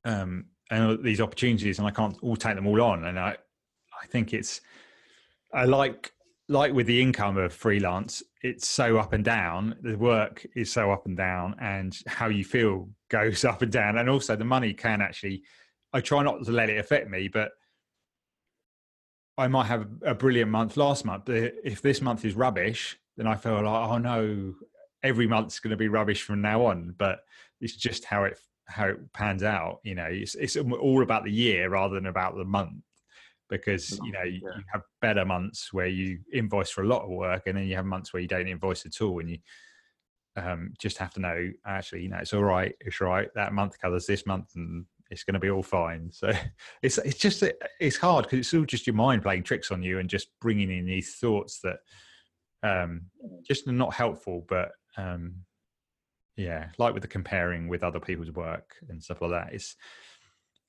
[0.05, 0.21] Mm.
[0.21, 3.35] um and these opportunities and i can't all take them all on and i
[4.01, 4.61] i think it's
[5.53, 6.11] i like
[6.47, 10.91] like with the income of freelance it's so up and down the work is so
[10.91, 14.73] up and down and how you feel goes up and down and also the money
[14.73, 15.43] can actually
[15.93, 17.51] i try not to let it affect me but
[19.39, 23.35] i might have a brilliant month last month if this month is rubbish then i
[23.35, 24.53] feel like oh no
[25.03, 27.21] every month's going to be rubbish from now on but
[27.61, 31.31] it's just how it how it pans out you know it's, it's all about the
[31.31, 32.83] year rather than about the month
[33.49, 34.57] because you know you, Yeah.
[34.57, 37.75] you have better months where you invoice for a lot of work and then you
[37.75, 39.39] have months where you don't invoice at all and you
[40.35, 43.53] um, just have to know actually you know it's all right it's all right that
[43.53, 46.11] month covers this month and it's going to be all fine.
[46.11, 46.31] So
[46.81, 47.43] it's it's just
[47.79, 50.71] it's hard because it's all just your mind playing tricks on you and just bringing
[50.71, 51.77] in these thoughts that
[52.63, 53.03] um
[53.47, 55.33] just not helpful but um
[56.35, 59.75] yeah like with the comparing with other people's work and stuff like that it's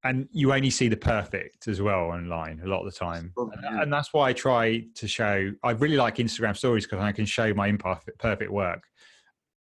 [0.05, 3.33] and you only see the perfect as well online a lot of the time.
[3.37, 7.13] And, and that's why i try to show i really like instagram stories because i
[7.13, 8.83] can show my imperfect perfect work.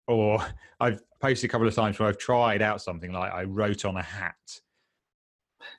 [0.07, 0.45] Or
[0.81, 3.97] i've posted a couple of times where i've tried out something like i wrote on
[3.97, 4.37] a hat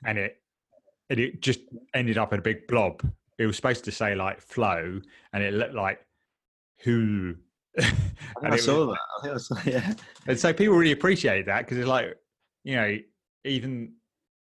[0.04, 0.36] and it
[1.10, 1.60] and it just
[1.94, 3.02] ended up in a big blob
[3.38, 5.00] it was supposed to say like flow
[5.32, 6.00] and it looked like
[6.84, 7.34] who
[7.78, 7.84] I,
[8.42, 8.98] I it was- saw that.
[9.18, 9.94] I think I saw, yeah.
[10.26, 12.16] and so people really appreciate that because it's like,
[12.64, 12.98] you know,
[13.44, 13.94] even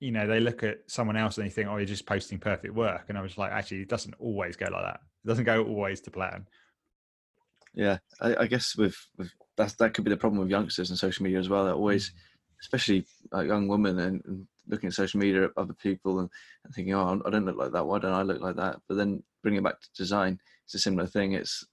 [0.01, 2.75] you know they look at someone else and they think, oh, you're just posting perfect
[2.75, 5.01] work, and I was like, actually, it doesn't always go like that.
[5.25, 6.47] It doesn't go always to plan.
[7.75, 10.99] Yeah, I, I guess with, with that's that could be the problem with youngsters and
[10.99, 11.67] social media as well.
[11.67, 12.15] They're always, mm.
[12.63, 16.29] especially like young women, and, and looking at social media of other people and,
[16.65, 17.87] and thinking, oh, I don't look like that.
[17.87, 18.81] Why don't I look like that?
[18.89, 21.33] But then bringing it back to design, it's a similar thing.
[21.33, 21.67] It's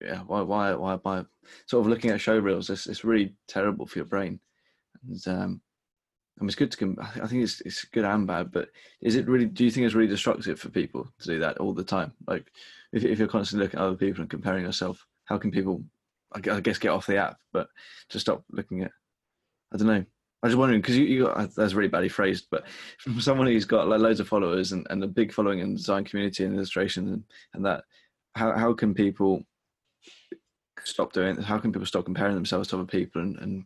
[0.00, 1.24] yeah, why why why by
[1.66, 4.40] sort of looking at show reels, it's it's really terrible for your brain.
[5.06, 5.60] And um,
[6.38, 6.76] I mean, it's good to.
[6.76, 8.68] Com- I think it's it's good and bad, but
[9.00, 9.46] is it really?
[9.46, 12.12] Do you think it's really destructive for people to do that all the time?
[12.26, 12.50] Like,
[12.92, 15.84] if if you're constantly looking at other people and comparing yourself, how can people?
[16.34, 17.68] I I guess get off the app, but
[18.08, 18.92] just stop looking at.
[19.72, 20.04] I don't know.
[20.42, 22.64] I was just wondering because you, you got that's really badly phrased, but
[22.98, 25.76] from someone who's got like loads of followers and, and a big following in the
[25.76, 27.24] design community and illustration and,
[27.54, 27.84] and that,
[28.34, 29.44] how how can people
[30.84, 31.36] stop doing?
[31.36, 33.22] How can people stop comparing themselves to other people?
[33.22, 33.64] And, and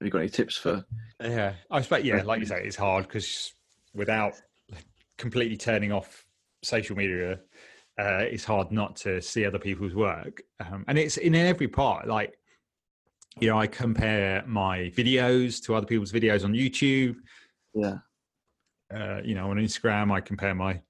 [0.00, 0.84] have you got any tips for?
[1.20, 2.04] Yeah, I expect.
[2.04, 3.52] Yeah, like you say, it's hard because
[3.94, 4.34] without
[5.16, 6.24] completely turning off
[6.62, 7.38] social media,
[8.00, 12.08] uh, it's hard not to see other people's work, um, and it's in every part.
[12.08, 12.36] Like,
[13.38, 17.16] you know, I compare my videos to other people's videos on YouTube.
[17.74, 17.98] Yeah,
[18.92, 20.80] uh, you know, on Instagram, I compare my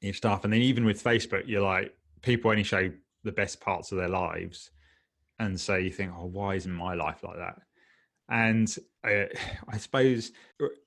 [0.00, 2.90] your stuff, and then even with Facebook, you're like, people only show
[3.24, 4.70] the best parts of their lives,
[5.38, 7.60] and so you think, oh, why isn't my life like that?
[8.28, 9.26] And uh,
[9.68, 10.32] I suppose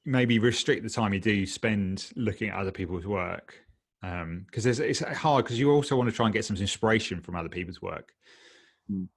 [0.05, 3.55] maybe restrict the time you do spend looking at other people's work,
[4.01, 7.35] because it's it's hard because you also want to try and get some inspiration from
[7.35, 8.13] other people's work.
[8.89, 9.09] Mm.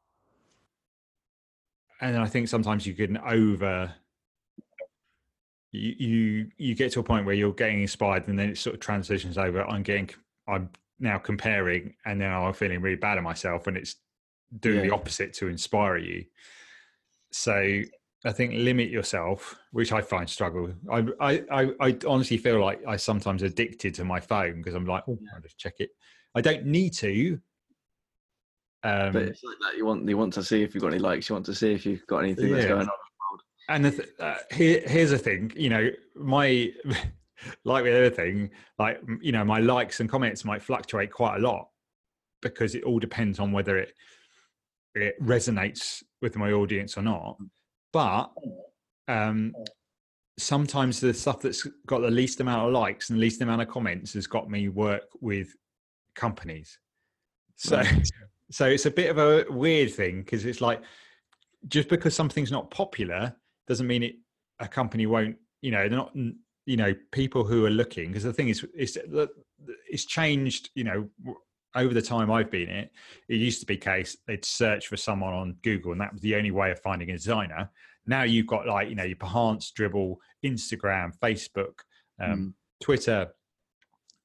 [2.01, 3.93] And I think sometimes you can over
[5.73, 8.75] you, you you get to a point where you're getting inspired and then it sort
[8.75, 10.09] of transitions over i'm getting
[10.49, 13.97] i'm now comparing and then i'm feeling really bad at myself and it's
[14.61, 16.25] doing the opposite to inspire you.
[17.31, 17.83] So
[18.25, 20.73] I think limit yourself, which I find struggle.
[20.91, 24.87] I I I, I honestly feel like I sometimes addicted to my phone because I'm
[24.87, 25.91] like, oh, I'll just check it.
[26.35, 27.41] I don't need to.
[28.85, 29.77] Um, but it's like that.
[29.77, 31.29] You want you want to see if you've got any likes.
[31.29, 32.89] You want to see if you've got anything that's going on.
[33.69, 36.73] and the th- uh, here, here's the thing you know my
[37.65, 41.69] like with everything like you know my likes and comments might fluctuate quite a lot
[42.41, 43.93] because it all depends on whether it
[44.95, 47.37] it resonates with my audience or not
[47.93, 48.31] but
[49.09, 49.53] um
[50.39, 54.15] sometimes the stuff that's got the least amount of likes and least amount of comments
[54.15, 55.55] has got me work with
[56.15, 56.79] companies
[57.57, 57.83] so.
[58.51, 60.83] so it's a bit of a weird thing because it's like
[61.67, 63.35] just because something's not popular
[63.67, 64.15] doesn't mean it
[64.61, 66.13] a company won't you know they're not
[66.69, 68.09] you know people who are looking.
[68.09, 68.99] Because the thing is it's
[69.89, 71.09] it's changed you know
[71.75, 72.91] over the time i've been it
[73.29, 76.35] it used to be case they'd search for someone on google and that was the
[76.35, 77.71] only way of finding a designer.
[78.07, 81.81] Now you've got like you know your behance Dribbble instagram facebook
[82.21, 83.29] um, twitter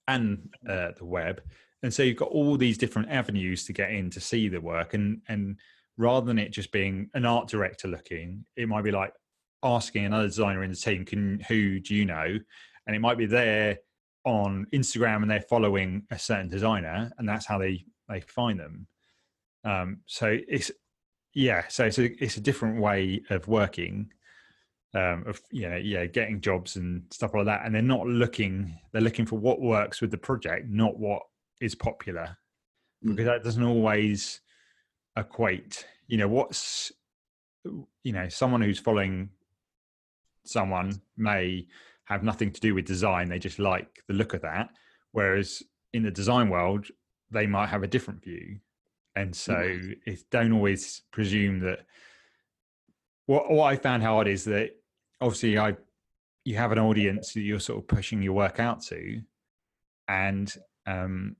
[0.07, 1.41] and uh, the web
[1.83, 4.93] and so you've got all these different avenues to get in to see the work
[4.93, 5.57] and and
[5.97, 9.13] rather than it just being an art director looking it might be like
[9.63, 12.37] asking another designer in the team can who do you know?
[12.85, 13.79] And it might be there
[14.25, 18.87] on instagram and they're following a certain designer and that's how they they find them.
[19.63, 20.71] Um so it's
[21.33, 24.11] yeah so it's a it's a different way of working
[24.93, 27.65] um of you know yeah getting jobs and stuff like that.
[27.65, 31.23] And they're not looking they're looking for what works with the project not what
[31.61, 32.37] is popular
[33.03, 33.15] Mm.
[33.15, 34.39] because that doesn't always
[35.17, 36.91] equate you know what's
[37.65, 39.29] you know someone who's following
[40.45, 41.67] someone may
[42.05, 44.69] have nothing to do with design they just like the look of that
[45.11, 45.61] whereas
[45.93, 46.87] in the design world
[47.31, 48.57] they might have a different view
[49.15, 51.85] and so it's don't always presume that
[53.25, 54.71] what what i found hard is that
[55.21, 55.75] obviously i
[56.45, 59.21] you have an audience that you're sort of pushing your work out to
[60.07, 61.35] and um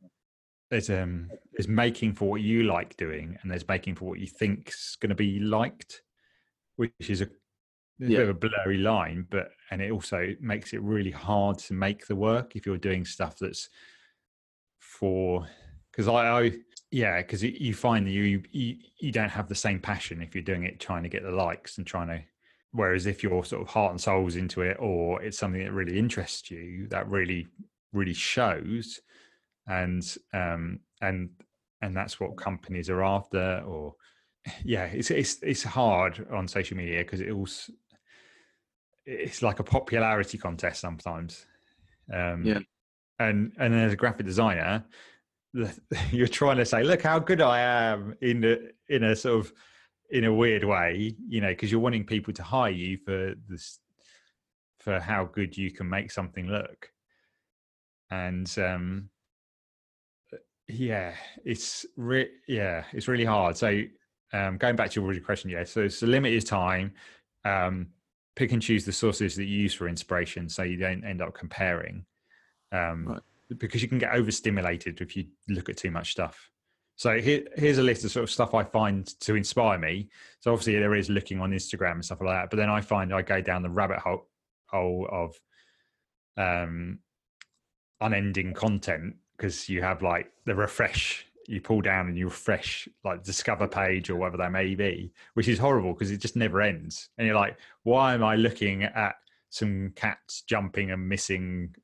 [0.70, 4.28] there's um there's making for what you like doing and there's making for what you
[4.28, 6.02] think's going to be liked
[6.78, 10.82] which is a, a bit of a blurry line but and it also makes it
[10.82, 13.70] really hard to make the work if you're doing stuff that's
[14.80, 15.48] for
[15.92, 16.52] because I, I
[16.90, 20.44] yeah because you find that you, you you don't have the same passion if you're
[20.44, 22.20] doing it trying to get the likes and trying to
[22.72, 26.00] whereas if you're sort of heart and souls into it or it's something that really
[26.00, 27.48] interests you that really
[27.94, 29.00] really shows
[29.68, 31.30] and um and
[31.82, 33.96] and that's what companies are after or
[34.64, 37.72] yeah it's it's it's hard on social media because it also
[39.06, 41.46] it's like a popularity contest sometimes
[42.14, 42.60] um Yeah.
[43.20, 44.86] and and as a graphic designer
[46.12, 48.58] you're trying to say look how good i am in a
[48.94, 49.54] in a sort of
[50.10, 53.80] in a weird way you know because you're wanting people to hire you for this
[54.80, 56.90] for how good you can make something look
[58.12, 59.10] and um
[60.68, 63.58] yeah it's re- yeah it's really hard.
[63.58, 63.82] So
[64.32, 66.94] um going back to your original question yeah so it's a limited time.
[67.46, 67.88] Um
[68.36, 71.34] pick and choose the sources that you use for inspiration so you don't end up
[71.36, 72.06] comparing
[72.72, 73.22] um Right.
[73.60, 76.50] because you can get overstimulated if you look at too much stuff.
[76.96, 80.10] So here, here's a list of sort of stuff i find to inspire me.
[80.40, 83.14] So obviously there is looking on instagram and stuff like that but then i find
[83.14, 84.28] i go down the rabbit hole
[84.68, 85.36] hole of
[86.38, 87.00] um
[88.02, 93.24] unending content because you have like the refresh you pull down and you refresh like
[93.24, 97.10] discover page or whatever that may be which is horrible because it just never ends.
[97.18, 99.16] And you're like why am i looking at
[99.50, 101.76] some cats jumping and missing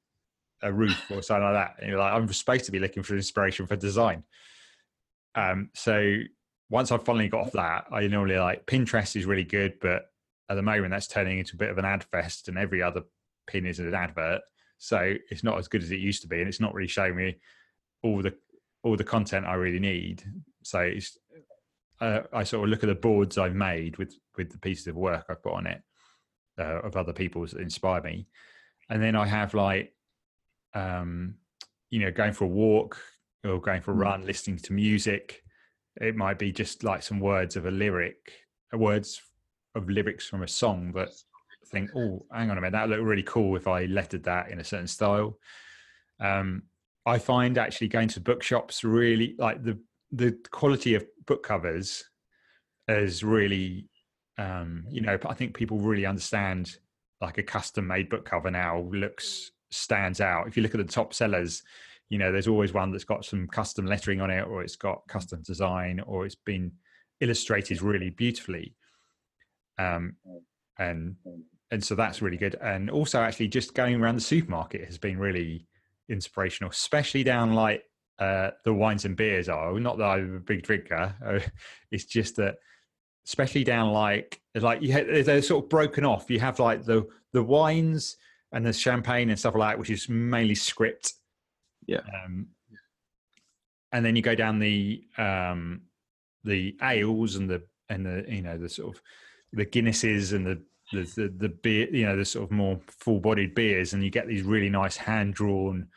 [0.61, 1.75] a roof or something like that?
[1.79, 4.23] And you're like i'm supposed to be looking for inspiration for design.
[5.35, 6.17] Um so
[6.69, 10.11] once i've finally got off that i normally like pinterest is really good but
[10.49, 13.01] at the moment that's turning into a bit of an ad fest and every other
[13.47, 14.41] pin is an advert
[14.79, 17.15] so it's not as good as it used to be and it's not really showing
[17.15, 17.37] me
[18.01, 18.33] all the
[18.81, 20.23] all the content i really need.
[20.63, 21.17] So it's
[22.01, 24.95] uh, i sort of look at the boards i've made with with the pieces of
[24.95, 25.81] work i've put on it
[26.57, 28.27] uh, of other people's that inspire me.
[28.89, 29.93] And then i have like
[30.73, 31.35] um
[31.89, 32.97] you know going for a walk
[33.43, 34.01] or going for a Mm.
[34.01, 35.43] run listening to music.
[35.99, 38.33] It might be just like some words of a lyric
[38.73, 39.21] uh, words
[39.75, 41.09] of lyrics from a song that
[41.71, 44.59] think oh hang on a minute that look really cool if i lettered that in
[44.59, 45.37] a certain style
[46.19, 46.63] um
[47.05, 49.77] i find actually going to bookshops really like the
[50.11, 52.03] the quality of book covers
[52.87, 53.87] is really
[54.37, 56.77] um you know i think people really understand
[57.21, 60.91] like a custom made book cover now looks stands out if you look at the
[60.91, 61.61] top sellers
[62.09, 65.07] you know, there's always one that's got some custom lettering on it, or it's got
[65.07, 66.71] custom design, or it's been
[67.21, 68.75] illustrated really beautifully.
[69.77, 70.15] Um,
[70.79, 71.15] and
[71.71, 72.55] and so that's really good.
[72.55, 75.67] And also, actually, just going around the supermarket has been really
[76.09, 77.83] inspirational, especially down like
[78.17, 79.79] uh, the wines and beers are.
[79.79, 81.13] Not that I'm a big drinker.
[81.91, 82.55] It's just that,
[83.27, 86.29] especially down like like you have, they're sort of broken off.
[86.29, 88.17] You have like the the wines
[88.51, 91.13] and the champagne and stuff like that, which is mainly script.
[91.85, 92.01] Yeah.
[92.25, 92.47] Um,
[93.91, 95.81] and then you go down the um,
[96.43, 99.01] the ales and the and the you know the sort of
[99.53, 100.61] the Guinnesses and the
[100.91, 104.09] the the, the beer you know the sort of more full bodied beers, and you
[104.09, 105.87] get these really nice hand drawn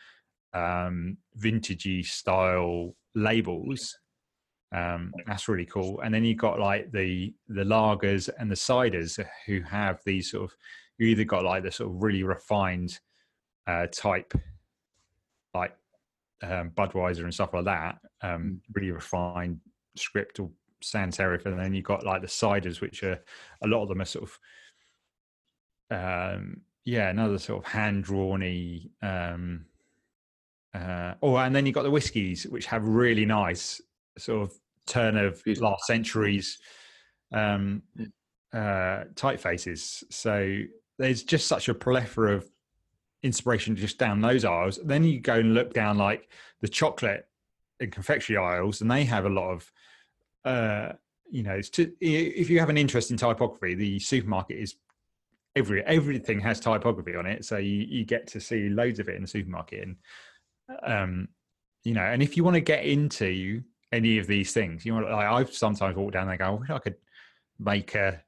[0.54, 3.98] um, vintagey style labels.
[4.74, 6.00] Um, that's really cool.
[6.00, 10.44] And then you've got like the the lagers and the ciders who have these sort
[10.44, 10.56] of
[10.98, 12.98] you either got like the sort of really refined
[13.66, 14.32] uh, type
[15.54, 15.76] like
[16.42, 18.60] um, Budweiser and stuff like that, um, Mm.
[18.74, 19.60] really refined
[19.96, 20.50] script or
[20.82, 23.22] sans serif, and then you've got like the ciders, which are
[23.62, 24.38] a lot of them are sort of
[25.92, 28.90] um, yeah, another sort of hand drawny.
[29.02, 29.66] Um,
[30.74, 33.80] uh, oh, and then you got the whiskies, which have really nice
[34.18, 36.58] sort of turn of last centuries
[37.32, 37.82] um,
[38.52, 40.02] uh, typefaces.
[40.10, 40.60] So
[40.98, 42.50] there's just such a plethora of
[43.22, 44.78] inspiration just down those aisles.
[44.82, 46.28] Then you go and look down like
[46.60, 47.28] the chocolate
[47.80, 49.72] and confectionery aisles, and they have a lot of,
[50.44, 50.92] uh,
[51.30, 54.76] you know, it's to, if you have an interest in typography, the supermarket is
[55.56, 59.16] every everything has typography on it, so you you get to see loads of it
[59.16, 59.96] in the supermarket, and
[60.84, 61.28] um,
[61.84, 65.06] you know, and if you want to get into any of these things, you know,
[65.06, 66.96] like I've sometimes walked down there and go, I wish I could
[67.58, 68.22] make a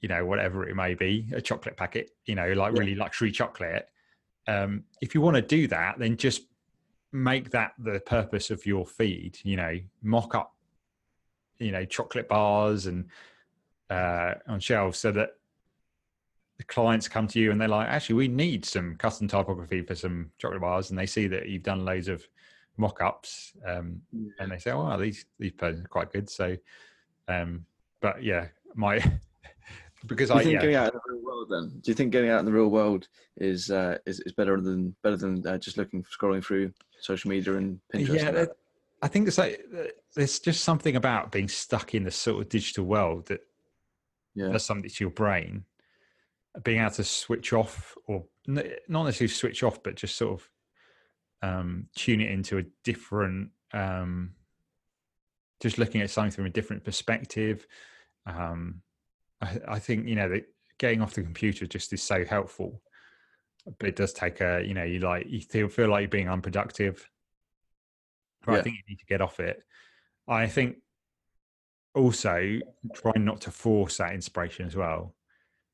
[0.00, 2.80] you know whatever it may be a chocolate packet you know like Yeah.
[2.80, 3.88] really luxury chocolate
[4.48, 6.42] um if you want to do that then just
[7.12, 10.54] make that the purpose of your feed you know mock up
[11.58, 13.06] you know chocolate bars and
[13.90, 15.30] uh on shelves so that
[16.62, 19.96] the clients come to you and they're like actually we need some custom typography for
[19.96, 22.24] some chocolate bars and they see that you've done loads of
[22.76, 24.00] mock-ups um
[24.38, 26.56] and they say, "Oh, wow, these these are quite good." So,
[27.28, 27.64] um,
[28.00, 28.98] but yeah, my
[30.06, 31.80] because I think yeah, going out in the real world then?
[31.80, 34.94] Do you think going out in the real world is uh, is, is better than
[35.02, 38.14] better than uh, just looking scrolling through social media and Pinterest?
[38.14, 38.48] yeah, and?
[39.02, 39.64] I think it's like
[40.14, 43.40] there's just something about being stuck in the sort of digital world that
[44.34, 45.64] yeah, does something to your brain.
[46.62, 50.50] Being able to switch off, or n- not necessarily switch off, but just sort of
[51.42, 54.32] um, tune it into a different, um,
[55.60, 57.66] just looking at something from a different perspective.
[58.26, 58.82] Um,
[59.40, 60.44] I, I think you know that
[60.78, 62.82] getting off the computer just is so helpful,
[63.78, 66.28] but it does take a you know you like you feel feel like you're being
[66.28, 67.08] unproductive.
[68.44, 69.62] But I think you need to get off it.
[70.26, 70.78] I think
[71.94, 72.58] also
[72.94, 75.14] try not to force that inspiration as well.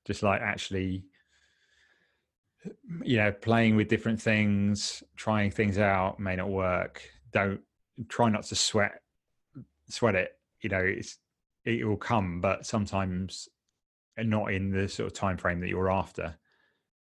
[0.09, 1.04] Just like actually,
[3.04, 7.02] you know, playing with different things, trying things out may not work.
[7.32, 7.61] Don't
[8.09, 9.00] try not to sweat
[9.88, 10.32] sweat it.
[10.61, 11.18] You know, it's
[11.64, 13.48] it will come, but sometimes
[14.16, 16.36] not in the sort of time frame that you're after.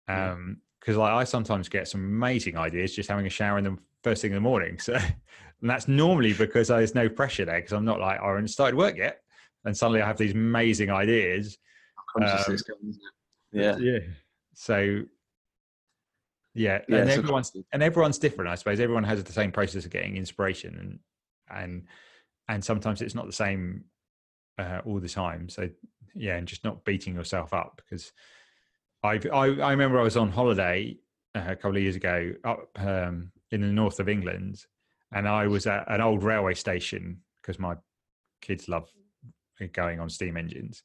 [0.09, 3.78] Um, because like I sometimes get some amazing ideas just having a shower in the
[4.03, 4.78] first thing in the morning.
[4.82, 4.99] So,
[5.61, 8.76] and that's normally because there's no pressure there because I'm not like I haven't started
[8.76, 9.22] work yet,
[9.64, 11.59] and suddenly I have these amazing ideas.
[12.27, 12.95] Consciousness going.
[13.53, 13.99] Yeah, yeah.
[14.55, 15.03] So,
[16.55, 16.99] yeah, yeah.
[16.99, 18.51] and everyone's conscious- and everyone's different.
[18.51, 20.99] I suppose everyone has the same process of getting inspiration, and
[21.51, 21.87] and
[22.49, 23.85] and sometimes it's not the same
[24.59, 25.49] uh, all the time.
[25.49, 25.69] So
[26.14, 28.12] yeah, and just not beating yourself up because
[29.03, 30.97] I've, I I remember I was on holiday
[31.35, 34.64] uh, a couple of years ago up um, in the north of England,
[35.12, 37.77] and I was at an old railway station because my
[38.43, 38.89] kids love
[39.73, 40.83] going on steam engines.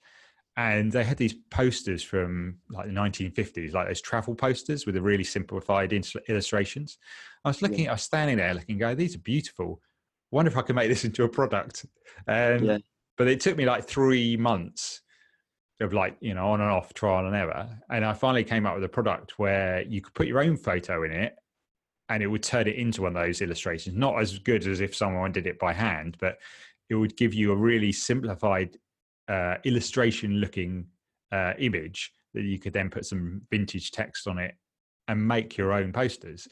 [0.55, 5.01] And they had these posters from like the 1950s, like those travel posters with the
[5.01, 5.93] really simplified
[6.29, 6.99] illustrations.
[7.43, 9.81] I was looking, I was standing there looking, go, these are beautiful.
[10.31, 11.85] wonder if I can make this into a product.
[12.27, 12.77] Um, Yeah.
[13.17, 15.01] But it took me like three months
[15.79, 17.69] of like, you know, on and off trial and error.
[17.89, 21.03] And I finally came up with a product where you could put your own photo
[21.03, 21.35] in it
[22.09, 23.95] and it would turn it into one of those illustrations.
[23.95, 26.37] Not as good as if someone did it by hand, but
[26.89, 28.77] it would give you a really simplified
[29.27, 30.87] uh, illustration looking
[31.31, 34.55] uh, image that you could then put some vintage text on it
[35.07, 36.47] and make your own posters.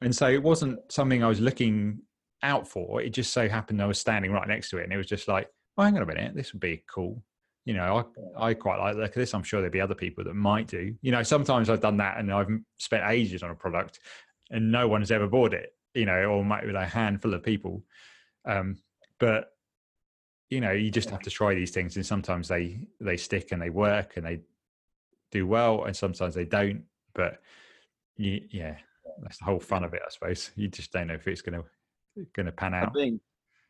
[0.00, 2.00] And so it wasn't something I was looking
[2.42, 3.02] out for.
[3.02, 5.26] It just so happened I was standing right next to it, and it was just
[5.28, 7.22] like, "Oh, hang on a minute, this would be cool."
[7.64, 8.04] You know,
[8.36, 9.34] I I quite like look at this.
[9.34, 10.94] I'm sure there'd be other people that might do.
[11.02, 12.48] You know, sometimes I've done that, and I've
[12.78, 13.98] spent ages on a product,
[14.50, 15.72] and no one has ever bought it.
[15.94, 17.82] you know, or might with a handful of people.
[18.44, 18.76] Um,
[19.18, 19.48] but
[20.50, 23.60] you know, you just have to try these things, and sometimes they they stick and
[23.60, 24.40] they work and they
[25.30, 26.84] do well, and sometimes they don't.
[27.14, 27.40] But
[28.16, 28.76] you, yeah,
[29.22, 30.50] that's the whole fun of it, I suppose.
[30.56, 31.64] You just don't know if it's gonna
[32.34, 32.94] gonna pan out.
[32.94, 33.20] Being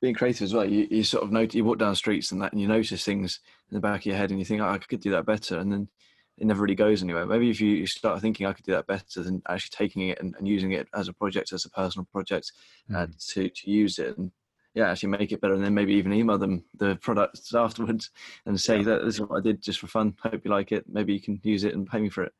[0.00, 2.52] being creative as well, you, you sort of note you walk down streets and that,
[2.52, 4.78] and you notice things in the back of your head, and you think, oh, I
[4.78, 5.88] could do that better, and then
[6.36, 7.26] it never really goes anywhere.
[7.26, 10.36] Maybe if you start thinking I could do that better, than actually taking it and,
[10.38, 12.52] and using it as a project, as a personal project,
[12.88, 12.96] mm.
[12.96, 14.30] uh, to to use it and
[14.78, 18.10] yeah, actually make it better, and then maybe even email them the products afterwards
[18.46, 18.84] and say yeah.
[18.84, 20.16] that this is what I did just for fun.
[20.22, 20.84] Hope you like it.
[20.88, 22.32] Maybe you can use it and pay me for it.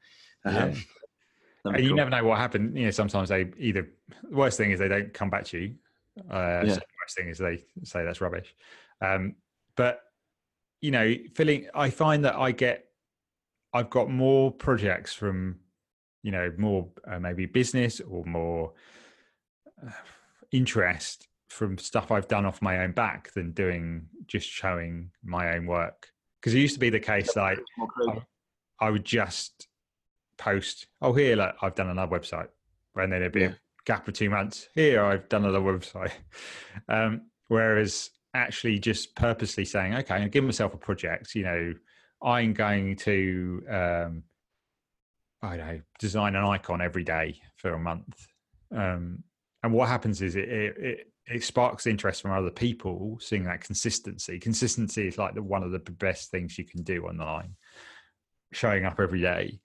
[0.44, 0.62] Um, yeah.
[1.64, 1.80] and cool.
[1.80, 2.78] you never know what happened.
[2.78, 3.88] You know, sometimes they either
[4.30, 5.74] the worst thing is they don't come back to you.
[6.30, 6.74] Uh, yeah.
[6.74, 8.54] So the worst thing is they say that's rubbish.
[9.00, 9.34] Um,
[9.76, 10.02] but
[10.80, 12.84] you know, feeling I find that I get
[13.72, 15.56] I've got more projects from
[16.22, 18.74] you know more uh, maybe business or more
[19.84, 19.90] uh,
[20.52, 25.66] interest from stuff I've done off my own back than doing just showing my own
[25.66, 26.08] work.
[26.40, 27.58] Because it used to be the case like
[28.08, 28.22] I,
[28.80, 29.66] I, would just
[30.36, 32.48] post, oh here, like I've done another website,
[32.94, 33.48] and then there'd be yeah.
[33.48, 33.54] a
[33.86, 34.68] gap of two months.
[34.74, 36.12] Here, I've done another website.
[36.88, 41.34] Um, whereas actually just purposely saying, okay, I'm give myself a project.
[41.34, 41.74] You know,
[42.22, 44.22] I'm going to, um,
[45.42, 48.26] I don't know, design an icon every day for a month.
[48.74, 49.24] Um,
[49.62, 53.60] and what happens is it, it, it it sparks interest from other people seeing that
[53.60, 54.38] consistency.
[54.38, 57.54] Consistency is like the, one of the best things you can do online.
[58.52, 59.60] Showing up every day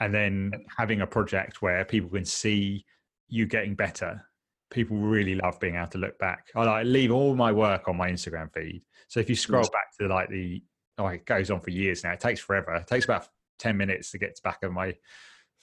[0.00, 2.84] and then having a project where people can see
[3.28, 4.22] you getting better.
[4.70, 6.46] People really love being able to look back.
[6.54, 8.82] I like leave all my work on my instagram feed.
[9.08, 10.62] So if you scroll back to like the
[10.98, 12.12] oh it goes on for years now.
[12.12, 12.74] It takes forever.
[12.74, 13.26] It takes about
[13.58, 14.94] 10 minutes to get to back of my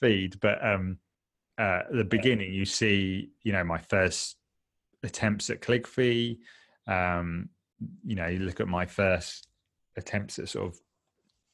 [0.01, 0.39] feed.
[0.41, 0.97] But um
[1.57, 4.35] uh, at the beginning you see you know my first
[5.05, 6.39] attempts at calligraphy.
[6.87, 7.49] Um,
[8.03, 9.47] you know, you look at my first
[9.97, 10.79] attempts at sort of,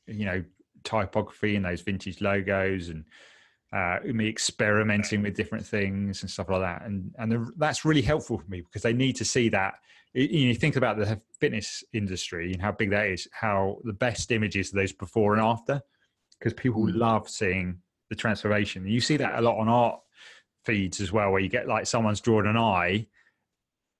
[0.07, 0.43] you know,
[0.83, 3.05] typography and those vintage logos and
[3.73, 6.83] uh, me experimenting with different things and stuff like that.
[6.85, 9.75] And and the, that's really helpful for me because they need to see that.
[10.13, 13.27] You, you think about the fitness industry and how big that is.
[13.31, 15.81] How the best images are those before and after,
[16.37, 16.95] because people mm.
[16.95, 17.77] love seeing
[18.09, 18.85] the transformation.
[18.87, 19.99] You see that a lot on art
[20.65, 23.07] feeds as well, where you get like someone's drawn an eye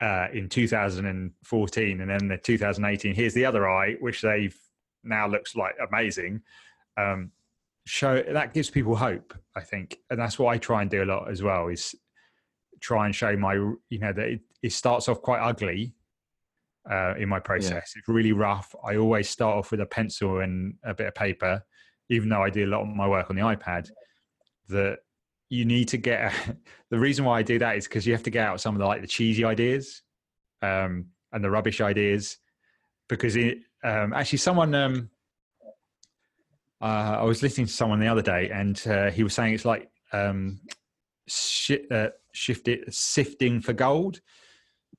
[0.01, 4.57] uh, in 2014 and then the 2018 here's the other eye which they've
[5.03, 6.41] now looks like amazing.
[6.97, 7.31] Um,
[7.85, 11.05] show that gives people hope i think and that's what i try and do a
[11.05, 11.95] lot as well is
[12.79, 15.95] try and show my you know that it, it starts off quite ugly
[16.89, 17.71] uh, in my process.
[17.71, 17.99] Yeah.
[17.99, 18.73] it's really rough.
[18.83, 21.63] I always start off with a pencil and a bit of paper
[22.11, 23.89] even though i do a lot of my work on the ipad
[24.67, 24.99] that
[25.51, 26.33] you need to get
[26.89, 28.79] the reason why I do that is because you have to get out some of
[28.79, 30.01] the like the cheesy ideas
[30.63, 32.37] um, and the rubbish ideas
[33.07, 35.09] because it um, actually someone um,
[36.81, 39.65] uh, I was listening to someone the other day and uh, he was saying it's
[39.65, 40.61] like um,
[41.27, 44.21] sh- uh, shifted sifting for gold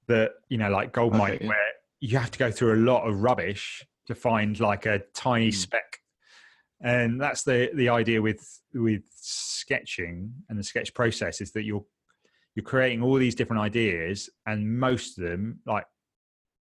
[0.07, 1.48] that you know like gold okay, yeah.
[1.48, 1.68] where
[2.00, 5.55] you have to go through a lot of rubbish to find like a tiny mm.
[5.55, 6.00] speck
[6.82, 9.03] and that's the the idea with with
[9.73, 11.85] sketching and the sketch process is that you're
[12.55, 15.87] you're creating all these different ideas and most of them like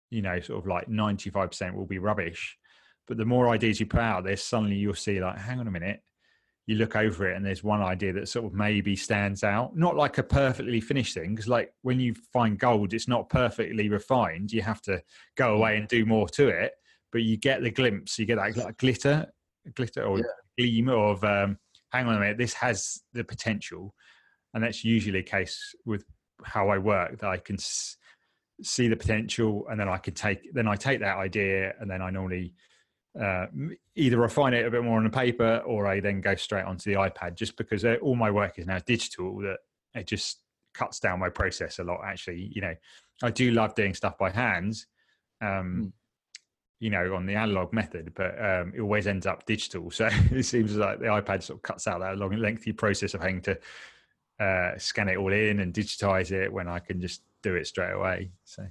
[0.10, 2.58] you know sort of like 95% will be rubbish.
[3.06, 5.72] But the more ideas you put out there suddenly you'll see like hang on a
[5.72, 6.00] minute
[6.66, 9.76] you look over it and there's one idea that sort of maybe stands out.
[9.76, 13.90] Not like a perfectly finished thing because like when you find gold it's not perfectly
[13.90, 14.54] refined.
[14.54, 15.02] You have to
[15.36, 16.72] go away and do more to it.
[17.12, 19.28] But you get the glimpse you get that like glitter
[19.76, 20.24] glitter or yeah.
[20.58, 21.58] gleam of um,
[21.94, 23.94] hang on a minute, this has the potential,
[24.54, 26.04] and that's usually a case with
[26.44, 27.98] how I work that I can s-
[28.62, 32.02] see the potential, and then I can take then I take that idea, and then
[32.02, 32.56] I normally
[33.20, 33.46] uh,
[33.96, 36.90] either refine it a bit more on the paper, or I then go straight onto
[36.92, 39.40] the iPad, just because uh, all my work is now digital.
[39.42, 39.60] That
[39.94, 40.42] it just
[40.74, 42.02] cuts down my process a lot.
[42.04, 42.76] Actually, you know,
[43.22, 44.88] I do love doing stuff by hands.
[45.42, 45.50] Um,
[45.86, 45.92] mm
[46.84, 49.90] you know, on the analog method, but um, it always ends up digital.
[49.92, 53.22] So it seems like the iPad sort of cuts out that long, lengthy process of
[53.22, 53.58] having to
[54.38, 57.94] uh, scan it all in and digitize it when I can just do it straight
[57.94, 58.32] away.
[58.44, 58.68] So,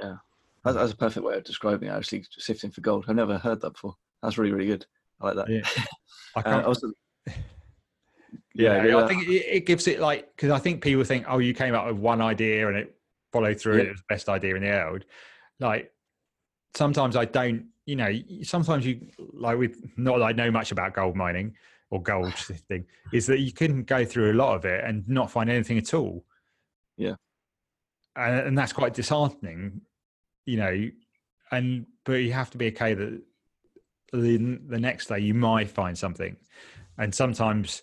[0.00, 0.18] yeah,
[0.62, 1.92] that's, that's a perfect way of describing it.
[1.92, 3.06] Actually, sifting for gold.
[3.08, 3.96] I've never heard that before.
[4.22, 4.86] That's really, really good.
[5.20, 5.48] I like that.
[5.48, 5.62] Yeah.
[6.36, 6.64] I uh, can't.
[6.64, 6.92] Uh, also,
[8.54, 11.38] yeah, yeah, I think it, it gives it like because I think people think, oh,
[11.38, 12.94] you came up with one idea and it
[13.32, 13.78] followed through.
[13.78, 13.84] Yeah.
[13.84, 15.04] It was the best idea in the world.
[15.58, 15.92] Like
[16.74, 18.12] sometimes I don't, you know,
[18.42, 21.54] sometimes you like with not that I know much about gold mining
[21.90, 22.34] or gold
[22.68, 25.78] thing, is that you can go through a lot of it and not find anything
[25.78, 26.24] at all.
[26.96, 27.14] Yeah.
[28.16, 29.80] and, and that's quite disheartening,
[30.46, 30.90] you know.
[31.50, 33.22] And but you have to be okay that
[34.12, 36.36] the the next day you might find something,
[36.98, 37.82] and sometimes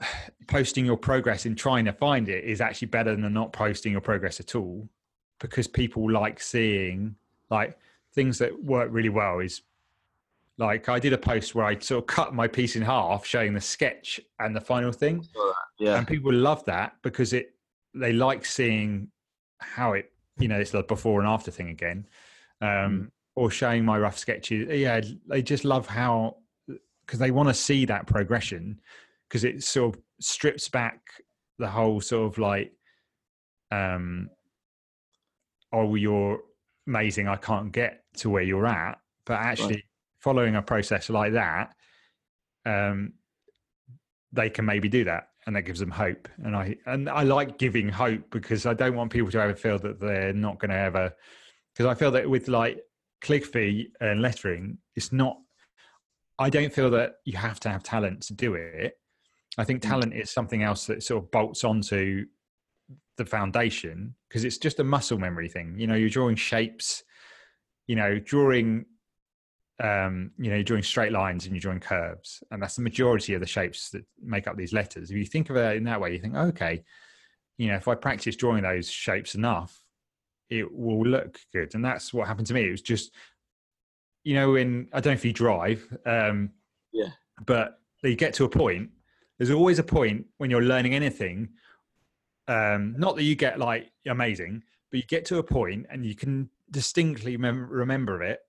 [0.46, 4.00] posting your progress in trying to find it is actually better than not posting your
[4.00, 4.88] progress at all
[5.40, 7.16] because people like seeing
[7.52, 7.78] like
[8.14, 9.62] things that work really well is
[10.58, 13.52] like I did a post where I sort of cut my piece in half showing
[13.54, 15.24] the sketch and the final thing.
[15.78, 15.98] Yeah.
[15.98, 17.54] And people love that because it
[17.94, 19.08] they like seeing
[19.58, 22.06] how it you know, it's the before and after thing again.
[22.60, 23.10] Um mm.
[23.36, 24.68] or showing my rough sketches.
[24.70, 26.36] Yeah, they just love how
[27.06, 28.80] because they want to see that progression
[29.28, 31.00] because it sort of strips back
[31.58, 32.72] the whole sort of like
[33.70, 34.30] um
[35.72, 36.40] oh you're
[36.86, 39.84] amazing i can't get to where you're at but actually right.
[40.20, 41.74] following a process like that
[42.66, 43.12] um
[44.32, 47.58] they can maybe do that and that gives them hope and i and i like
[47.58, 50.76] giving hope because i don't want people to ever feel that they're not going to
[50.76, 51.12] ever
[51.74, 52.80] because i feel that with like
[53.20, 55.36] calligraphy and lettering it's not
[56.38, 58.94] i don't feel that you have to have talent to do it
[59.58, 59.88] i think mm.
[59.88, 62.24] talent is something else that sort of bolts onto
[63.16, 65.74] the foundation because it's just a muscle memory thing.
[65.78, 67.02] You know, you're drawing shapes,
[67.86, 68.86] you know, drawing
[69.82, 73.34] um, you know, you're drawing straight lines and you're drawing curves, and that's the majority
[73.34, 75.10] of the shapes that make up these letters.
[75.10, 76.84] If you think of it in that way, you think, okay,
[77.58, 79.82] you know, if I practice drawing those shapes enough,
[80.50, 81.74] it will look good.
[81.74, 82.68] And that's what happened to me.
[82.68, 83.12] It was just,
[84.22, 86.50] you know, in I don't know if you drive, um,
[86.92, 87.10] yeah,
[87.44, 88.90] but you get to a point.
[89.38, 91.48] There's always a point when you're learning anything
[92.48, 96.14] um, not that you get like amazing, but you get to a point and you
[96.14, 98.40] can distinctly mem- remember it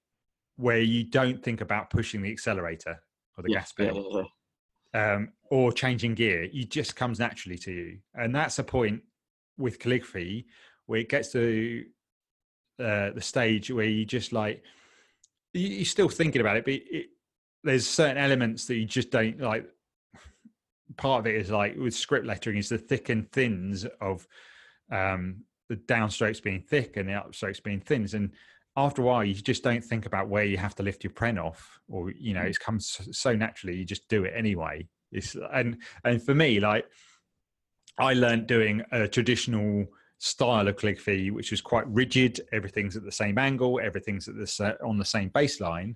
[0.58, 3.02] where you don't think about pushing the accelerator
[3.38, 4.28] or the yeah, gas pedal
[4.94, 6.44] yeah, yeah, um, or changing gear.
[6.44, 9.02] It just comes naturally to you, and that's a point
[9.58, 10.48] with calligraphy
[10.86, 11.86] where it gets to
[12.80, 14.64] uh, the stage where you just like
[15.54, 17.08] you, are still thinking about it, but it,
[17.64, 19.68] there's certain elements that you just don't like
[20.98, 24.28] part of it is like with script lettering is the thick and thins of
[24.92, 28.14] um, the downstrokes being thick and the upstrokes being thins.
[28.14, 28.32] And
[28.76, 31.38] after a while you just don't think about where you have to lift your pen
[31.38, 32.50] off or you know mm.
[32.50, 34.88] it comes so naturally you just do it anyway.
[35.12, 36.86] It's and and for me like
[38.00, 39.86] i learned doing a traditional
[40.18, 42.40] style of calligraphy which was quite rigid.
[42.54, 43.80] Everything's at the same angle.
[43.84, 45.96] Everything's at the on the same baseline.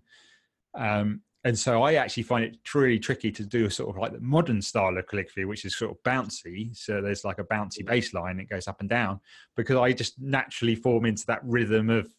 [0.77, 4.11] Um, and so I actually find it really tricky to do a sort of like
[4.11, 6.75] the modern style of calligraphy, which is sort of bouncy.
[6.75, 9.19] So there's like a bouncy baseline, it goes up and down,
[9.55, 12.11] because I just naturally form into that rhythm of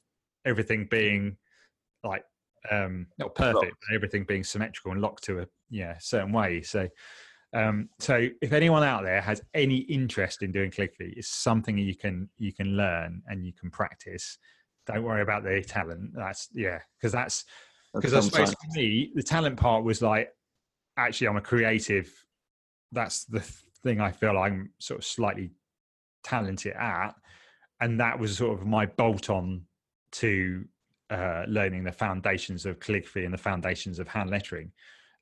[0.45, 1.37] everything being
[2.05, 2.25] like
[2.71, 6.63] um not perfect, but everything being symmetrical and locked to a yeah certain way.
[6.63, 6.89] So
[7.55, 11.97] um so if anyone out there has any interest in doing calligraphy, it's something you
[11.97, 14.39] can you can learn and you can practice.
[14.87, 16.13] Don't worry about the talent.
[16.15, 17.45] That's yeah, because that's
[18.01, 20.33] because I suppose for me, the talent part was like,
[20.97, 22.13] actually, I'm a creative.
[22.93, 23.41] That's the
[23.83, 25.51] thing I feel I'm sort of slightly
[26.25, 27.15] talented at,
[27.81, 29.63] and that was sort of my bolt on
[30.13, 30.65] to
[31.11, 34.73] uh, learning the foundations of calligraphy and the foundations of hand lettering.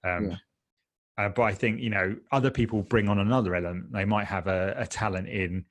[0.05, 0.37] Um, yeah.
[1.19, 3.93] uh, but I think you know other people bring on another element.
[3.93, 5.65] They might have a, a talent in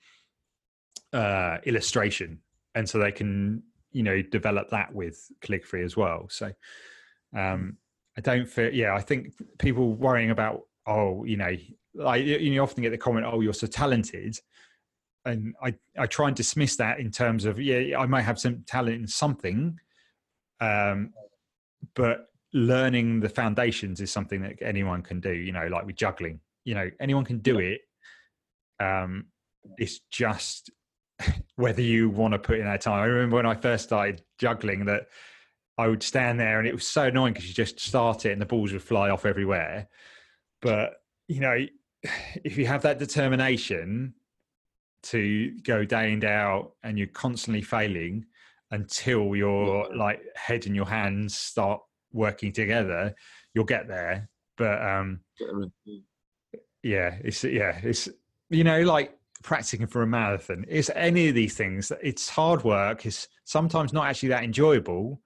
[1.13, 2.39] uh, illustration,
[2.75, 3.63] and so they can
[3.95, 6.51] you know develop that with calligraphy as well so
[7.35, 7.77] um
[8.17, 11.55] i don't feel yeah i think people worrying about oh you know
[12.05, 14.37] I you often get the comment oh you're so talented.
[15.23, 18.63] And i i try and dismiss that in terms of yeah i might have some
[18.67, 19.79] talent in something
[20.61, 21.13] um
[21.95, 26.39] but learning the foundations is something that anyone can do you know like with juggling.
[26.63, 27.81] You know anyone can do it.
[28.79, 29.25] Um
[29.77, 30.69] it's just
[31.55, 33.01] whether you want to put in that time.
[33.01, 35.07] I remember when I first started juggling that
[35.77, 38.41] I would stand there and it was so annoying because you just start it and
[38.41, 39.89] the balls would fly off everywhere.
[40.61, 40.93] But,
[41.27, 41.65] you know,
[42.43, 44.13] if you have that determination
[45.03, 48.25] to go day in, day out and you're constantly failing
[48.71, 49.97] until your yeah.
[49.97, 53.13] like head and your hands start working together,
[53.53, 54.29] you'll get there.
[54.57, 55.19] But um
[56.81, 58.07] yeah, it's yeah, it's
[58.49, 60.65] you know, like practicing for a marathon.
[60.67, 61.91] It's any of these things.
[62.01, 63.05] It's hard work.
[63.05, 65.21] It's sometimes not actually that enjoyable,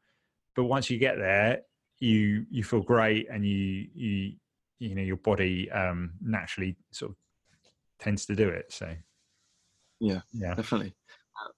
[0.56, 1.62] but once you get there,
[2.00, 4.34] you you feel great, and you you
[4.80, 7.18] you know your body um, naturally sort of
[8.00, 8.72] tends to do it.
[8.72, 8.96] So
[10.00, 10.94] yeah, yeah, definitely.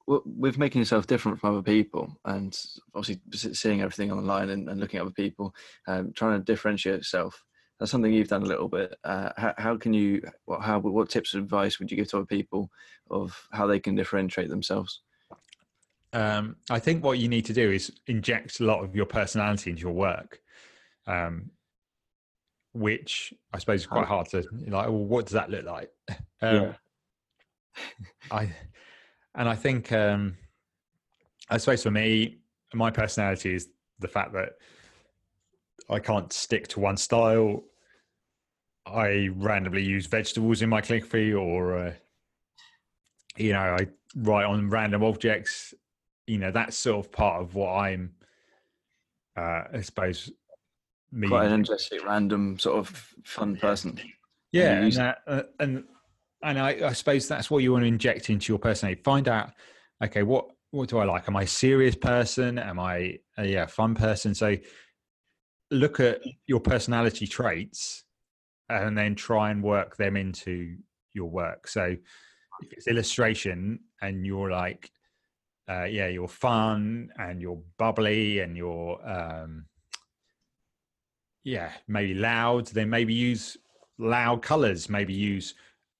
[0.07, 2.59] Uh, with making yourself different from other people, and
[2.93, 3.21] obviously
[3.53, 5.53] seeing everything online and, and looking at other people,
[5.87, 7.43] um, trying to differentiate yourself.
[7.79, 8.95] that's something you've done a little bit.
[9.03, 10.21] Uh, how, how can you?
[10.45, 10.79] What, how?
[10.79, 12.69] What tips of advice would you give to other people
[13.09, 15.01] of how they can differentiate themselves?
[16.13, 19.69] Um, I think what you need to do is inject a lot of your personality
[19.69, 20.39] into your work,
[21.07, 21.51] um,
[22.73, 24.87] which I suppose is quite hard to like.
[24.87, 25.89] Well, what does that look like?
[26.43, 26.73] Um, yeah.
[28.31, 28.49] I
[29.35, 30.37] and I think um,
[31.51, 32.39] I suppose for me,
[32.73, 34.53] my personality is the fact that
[35.89, 37.63] I can't stick to one style.
[38.85, 41.93] I randomly use vegetables in my calligraphy, or uh,
[43.37, 45.73] you know, I write on random objects.
[46.31, 48.13] You know, that's sort of part of what I'm.
[49.37, 50.31] Uh, I suppose.
[51.11, 51.27] Me.
[51.27, 52.87] Quite an interesting, random, sort of
[53.25, 53.99] fun person.
[54.53, 55.83] Yeah, and, that, uh, and
[56.41, 59.01] and I, I suppose that's what you want to inject into your personality.
[59.03, 59.51] Find out,
[60.01, 61.27] okay, what what do I like?
[61.27, 62.57] Am I a serious person?
[62.57, 64.33] Am I a yeah fun person?
[64.33, 64.55] So
[65.69, 68.05] look at your personality traits
[68.69, 70.77] and then try and work them into
[71.13, 71.67] your work.
[71.67, 71.97] So
[72.61, 74.91] if it's illustration and you're like,
[75.69, 79.65] uh, yeah, you're fun and you're bubbly and you're um,
[81.43, 83.57] yeah maybe loud, then maybe use
[83.97, 84.89] loud colors.
[84.89, 85.55] Maybe use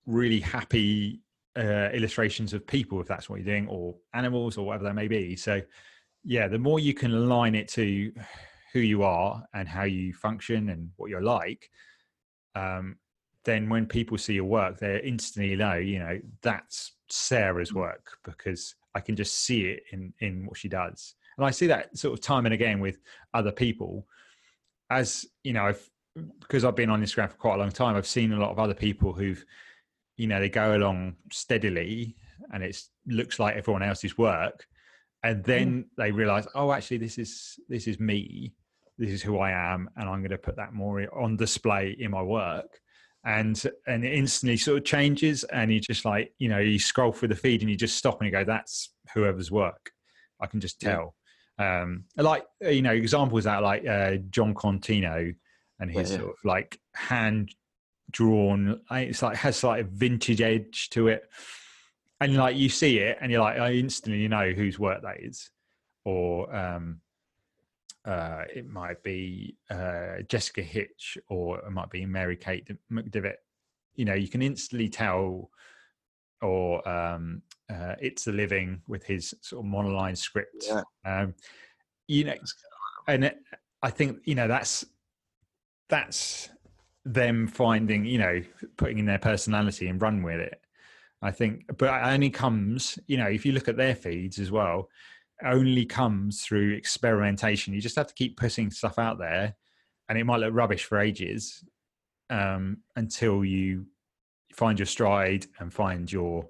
[0.05, 1.21] really happy
[1.57, 5.07] uh, illustrations of people if that's what you're doing or animals or whatever that may
[5.07, 5.61] be so
[6.23, 8.11] yeah the more you can align it to
[8.71, 11.69] who you are and how you function and what you're like
[12.55, 12.95] um,
[13.43, 18.75] then when people see your work they instantly know you know that's sarah's work because
[18.95, 21.15] i can just see it in in what she does.
[21.37, 22.97] And i see that sort of time and again with
[23.33, 24.07] other people.
[24.89, 25.89] As you know I've,
[26.41, 28.59] because i've been on instagram for quite a long time i've seen a lot of
[28.59, 29.45] other people who've
[30.17, 32.17] you know they go along steadily
[32.51, 32.77] and it
[33.07, 34.67] looks like everyone else's work.
[35.23, 35.85] And then mm.
[35.97, 38.53] they realize oh actually this is this is me.
[38.97, 42.11] This is who i am and i'm going to put that more on display in
[42.11, 42.79] my work
[43.23, 47.11] and and it instantly sort of changes and you just like you know you scroll
[47.11, 49.91] through the feed and you just stop and you go that's whoever's work
[50.41, 51.13] i can just tell
[51.59, 51.81] yeah.
[51.81, 55.35] um like you know examples that like uh Jon Contino
[55.81, 56.17] and his yeah.
[56.17, 57.53] sort of like hand
[58.11, 58.79] drawn.
[58.91, 61.29] It's like has like a vintage edge to it,
[62.21, 65.49] and like you see it, and you're like, I instantly know whose work that is,
[66.05, 67.01] or um,
[68.05, 73.35] uh, it might be uh, Jessica Hische, or it might be Mary Kate McDevitt.
[73.95, 75.49] You know, you can instantly tell,
[76.41, 80.65] or um, uh, it's a living with his sort of monoline script.
[80.67, 80.83] Yeah.
[81.05, 81.35] Um,
[82.07, 82.35] you know,
[83.07, 83.37] and it,
[83.83, 84.85] I think you know that's
[85.89, 86.49] that's
[87.05, 88.41] them finding, you know,
[88.77, 90.61] putting in their personality and run with it.
[91.23, 94.49] I think, but it only comes, you know, if you look at their feeds as
[94.49, 94.89] well,
[95.45, 97.73] only comes through experimentation.
[97.73, 99.55] You just have to keep putting stuff out there,
[100.09, 101.63] and it might look rubbish for ages
[102.29, 103.85] um, until you
[104.53, 106.47] find your stride and find your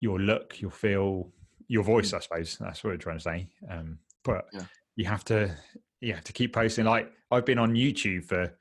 [0.00, 1.30] your look, your feel,
[1.68, 2.12] your voice.
[2.12, 2.16] Mm.
[2.16, 3.48] I suppose that's what we're trying to say.
[3.70, 4.64] Um, but yeah.
[4.96, 5.54] you have to
[6.00, 6.84] you have to keep posting.
[6.84, 8.56] Like I've been on YouTube for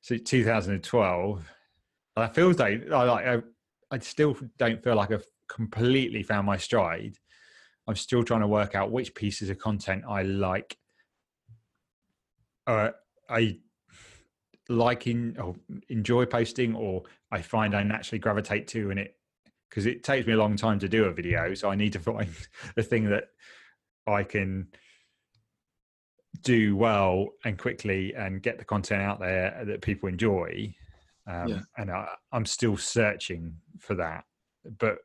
[0.00, 1.52] so 2012.
[2.16, 3.42] I feel like I like I,
[3.90, 7.16] I still don't feel like I've completely found my stride.
[7.86, 10.76] I'm still trying to work out which pieces of content I like.
[12.66, 12.90] Uh,
[13.28, 13.58] I
[14.68, 15.54] like in or
[15.88, 19.16] enjoy posting, or I find I naturally gravitate to, and it
[19.68, 21.98] because it takes me a long time to do a video, so I need to
[22.00, 22.28] find
[22.76, 23.24] the thing that
[24.06, 24.68] I can
[26.42, 30.74] do well and quickly and get the content out there that people enjoy.
[31.26, 31.60] Um, yeah.
[31.76, 34.24] And I, am still searching for that,
[34.78, 34.98] but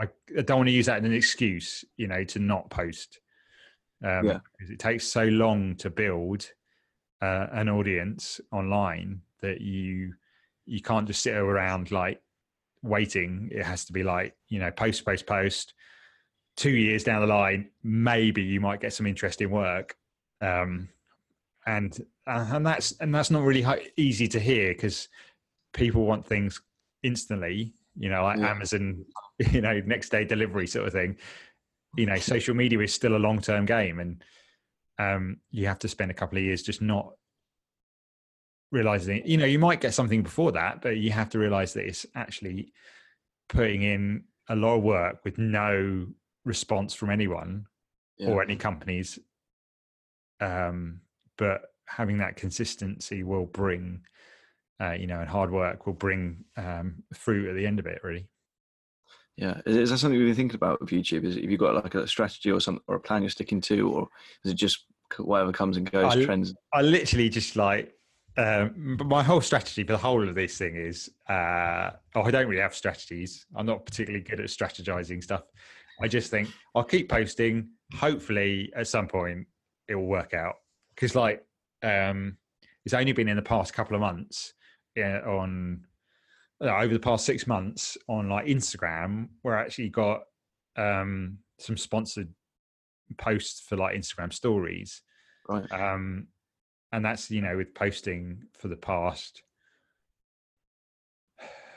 [0.00, 0.08] I,
[0.38, 3.20] I, don't want to use that as an excuse, you know, to not post.
[4.04, 4.38] Um, yeah.
[4.58, 6.50] Because it takes so long to build
[7.20, 10.14] uh, an audience online that you
[10.66, 12.20] you can't just sit around like
[12.82, 13.48] waiting.
[13.52, 15.74] It has to be like you know, post, post, post.
[16.56, 19.96] Two years down the line, maybe you might get some interesting work,
[20.42, 20.90] um,
[21.66, 23.64] and uh, and that's and that's not really
[23.96, 25.08] easy to hear because
[25.72, 26.60] people want things
[27.02, 27.72] instantly.
[27.96, 28.50] You know, like yeah.
[28.50, 29.04] Amazon,
[29.50, 31.16] you know, next day delivery sort of thing.
[31.96, 34.24] You know, social media is still a long term game, and
[34.98, 37.12] um, you have to spend a couple of years just not
[38.70, 39.22] realizing.
[39.26, 42.06] You know, you might get something before that, but you have to realize that it's
[42.14, 42.72] actually
[43.48, 46.06] putting in a lot of work with no
[46.44, 47.66] response from anyone
[48.18, 48.28] yeah.
[48.28, 49.18] or any companies
[50.40, 51.00] um,
[51.38, 54.00] but having that consistency will bring
[54.80, 58.00] uh, you know and hard work will bring um, fruit at the end of it
[58.02, 58.28] really
[59.36, 61.58] yeah is, is that something you've been thinking about with youtube is it, have you
[61.58, 64.08] got like a strategy or some or a plan you're sticking to or
[64.44, 64.84] is it just
[65.18, 67.94] whatever comes and goes I, trends i literally just like
[68.36, 72.30] Um, but my whole strategy for the whole of this thing is, uh, oh, I
[72.30, 73.44] don't really have strategies.
[73.54, 75.42] I'm not particularly good at strategizing stuff.
[76.00, 77.68] I just think I'll keep posting.
[77.94, 79.46] Hopefully, at some point,
[79.88, 80.54] it will work out.
[80.94, 81.44] Because, like,
[81.82, 82.38] um,
[82.86, 84.54] it's only been in the past couple of months
[84.96, 85.84] yeah, on
[86.70, 90.22] over the past six months on like Instagram, where I actually got
[90.76, 92.28] um, some sponsored
[93.18, 95.02] posts for like Instagram stories.
[95.48, 95.70] Right.
[95.72, 96.28] Um,
[96.92, 99.42] and that's you know with posting for the past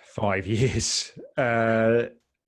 [0.06, 2.04] five years, uh,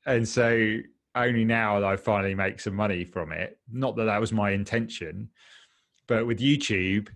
[0.06, 0.78] and so
[1.16, 3.58] only now that I finally make some money from it.
[3.72, 5.30] Not that that was my intention,
[6.08, 7.10] but with YouTube,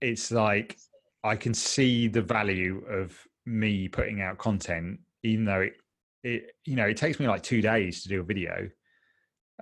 [0.00, 0.76] it's like
[1.24, 5.74] I can see the value of me putting out content, even though it,
[6.22, 8.70] it you know, it takes me like two days to do a video.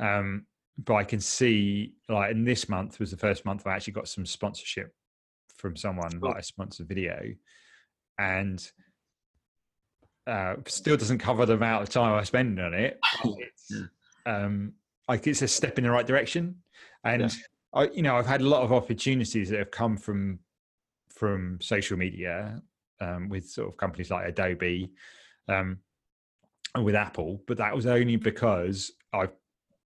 [0.01, 0.47] Um,
[0.79, 4.09] but I can see like in this month was the first month I actually got
[4.09, 4.93] some sponsorship
[5.57, 6.31] from someone cool.
[6.31, 7.21] like a sponsored video,
[8.19, 8.71] and
[10.27, 12.99] uh, still doesn't cover the amount of time I spend on it.
[13.25, 13.73] It's,
[14.27, 14.73] um,
[15.09, 16.57] like it's a step in the right direction,
[17.05, 17.29] and yeah.
[17.75, 20.39] I, you know, I've had a lot of opportunities that have come from
[21.11, 22.61] from social media
[23.01, 24.91] um, with sort of companies like Adobe
[25.49, 25.79] um,
[26.75, 29.33] and with Apple, but that was only because I've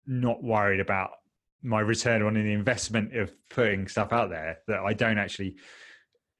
[0.06, 1.12] not worried about
[1.62, 5.56] my return on an investment of putting stuff out there that I don't actually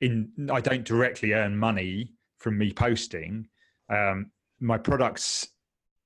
[0.02, 3.48] in I don't directly earn money from me posting.
[3.90, 5.48] Um, my products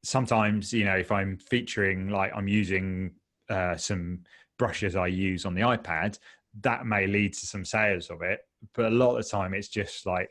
[0.03, 3.13] sometimes, you know, if I'm featuring like I'm using
[3.49, 4.19] uh, some
[4.59, 6.19] brushes I use on the iPad,
[6.61, 8.39] that may lead to some sales of it.
[8.73, 10.29] But a lot of the time, it's just like,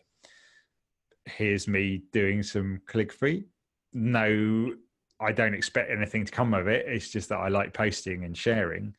[1.26, 3.44] here's me doing some calligraphy.
[3.92, 4.72] No
[5.20, 6.86] I don't expect anything to come of it.
[6.86, 8.94] It's just that I like posting and sharing,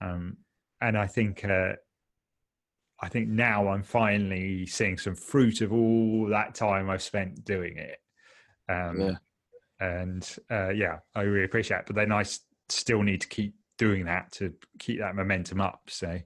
[0.00, 0.38] um,
[0.80, 1.74] and I think uh,
[3.00, 7.76] I think now I'm finally seeing some fruit of all that time I've spent doing
[7.78, 7.98] it.
[8.68, 9.14] Um, yeah.
[9.78, 11.86] And uh, yeah, I really appreciate it.
[11.86, 12.24] But then I
[12.68, 15.82] still need to keep doing that to keep that momentum up.
[15.88, 16.18] So,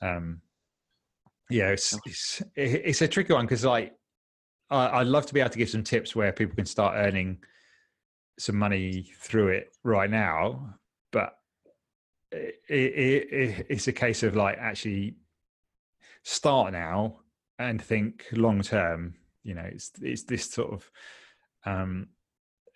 [0.00, 0.40] um,
[1.50, 3.92] yeah, it's it's, it's a tricky one because like
[4.70, 7.38] I, would love to be able to give some tips where people can start earning
[8.38, 10.74] some money through it right now,
[11.12, 11.36] but
[12.32, 15.16] it, it, it, it's a case of like actually
[16.22, 17.20] start now
[17.58, 19.14] and think long term.
[19.42, 20.90] You know, it's it's this sort of
[21.66, 22.08] um,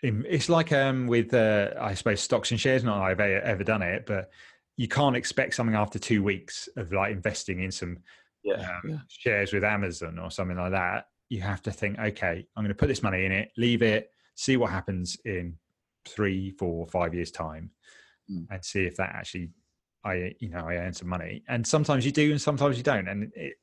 [0.02, 2.84] it's like um with uh, I suppose stocks and shares.
[2.84, 4.30] Not I've ever done it, but
[4.76, 7.98] you can't expect something after two weeks of like investing in some
[8.44, 8.98] yeah, um, yeah.
[9.08, 11.08] shares with Amazon or something like that.
[11.28, 14.10] You have to think, okay, I'm going to put this money in it, leave it,
[14.34, 15.56] see what happens in
[16.06, 17.70] three, four, five years time,
[18.30, 18.46] mm.
[18.50, 19.50] and see if that actually
[20.04, 21.42] I you know I earn some money.
[21.48, 23.54] And sometimes you do, and sometimes you don't, and it,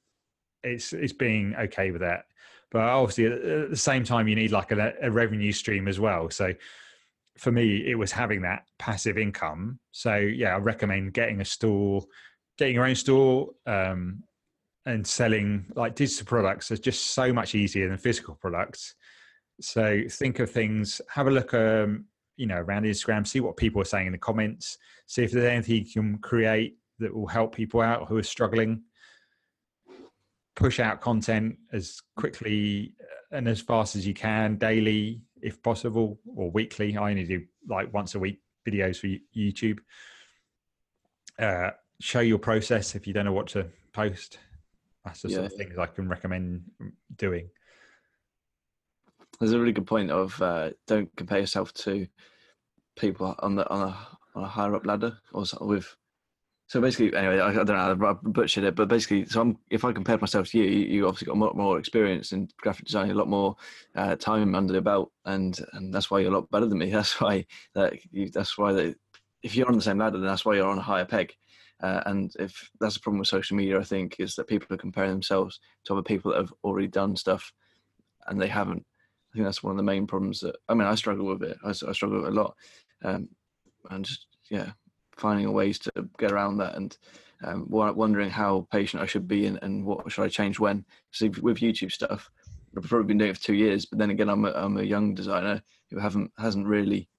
[0.63, 2.25] it's it's being okay with that.
[2.71, 6.29] But obviously, at the same time, you need like a, a revenue stream as well.
[6.29, 6.53] So
[7.37, 9.79] for me, it was having that passive income.
[9.91, 12.03] So yeah, I recommend getting a store,
[12.57, 14.23] getting your own store, um,
[14.85, 18.95] and selling like digital products is just so much easier than physical products.
[19.61, 22.05] So think of things, have a look, um,
[22.37, 24.77] you know, around Instagram, see what people are saying in the comments,
[25.07, 28.83] see if there's anything you can create that will help people out who are struggling.
[30.55, 32.93] Push out content as quickly
[33.31, 36.95] and as fast as you can, daily if possible, or weekly.
[36.95, 39.07] I only do like once a week videos for
[39.37, 39.79] YouTube.
[41.37, 44.39] Uh, show your process if you don't know what to post.
[45.05, 45.35] That's the yeah.
[45.35, 46.63] sort of things I can recommend
[47.15, 47.49] doing
[49.39, 52.07] there's a really good point of uh, don't compare yourself to
[52.95, 53.97] people on the on a,
[54.35, 55.95] on a higher up ladder or with.
[56.67, 59.85] So basically, anyway, I, I don't know, I butchered it, but basically, so I'm, if
[59.85, 62.85] I compared myself to you, you, you obviously got a lot more experience in graphic
[62.85, 63.55] design, a lot more
[63.95, 66.89] uh, time under the belt, and and that's why you're a lot better than me.
[66.91, 67.45] That's why
[67.75, 68.95] that you, that's why that
[69.43, 71.35] if you're on the same ladder, then that's why you're on a higher peg.
[71.81, 74.77] Uh, and if that's the problem with social media, I think is that people are
[74.77, 77.51] comparing themselves to other people that have already done stuff,
[78.27, 78.85] and they haven't.
[79.31, 81.57] I think that's one of the main problems that I mean I struggle with it.
[81.63, 82.55] I, I struggle with it a lot,
[83.03, 83.29] um,
[83.89, 84.71] and just, yeah,
[85.17, 86.97] finding ways to get around that and
[87.43, 90.85] um, wondering how patient I should be and, and what should I change when.
[91.11, 92.29] So with YouTube stuff,
[92.77, 94.83] I've probably been doing it for two years, but then again, I'm a, I'm a
[94.83, 97.09] young designer who haven't hasn't really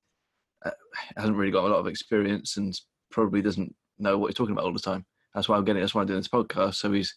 [0.65, 0.71] uh,
[1.17, 2.79] hasn't really got a lot of experience and
[3.11, 5.05] probably doesn't know what he's talking about all the time.
[5.35, 5.83] That's why I'm getting.
[5.83, 6.77] That's why I'm doing this podcast.
[6.77, 7.15] So he's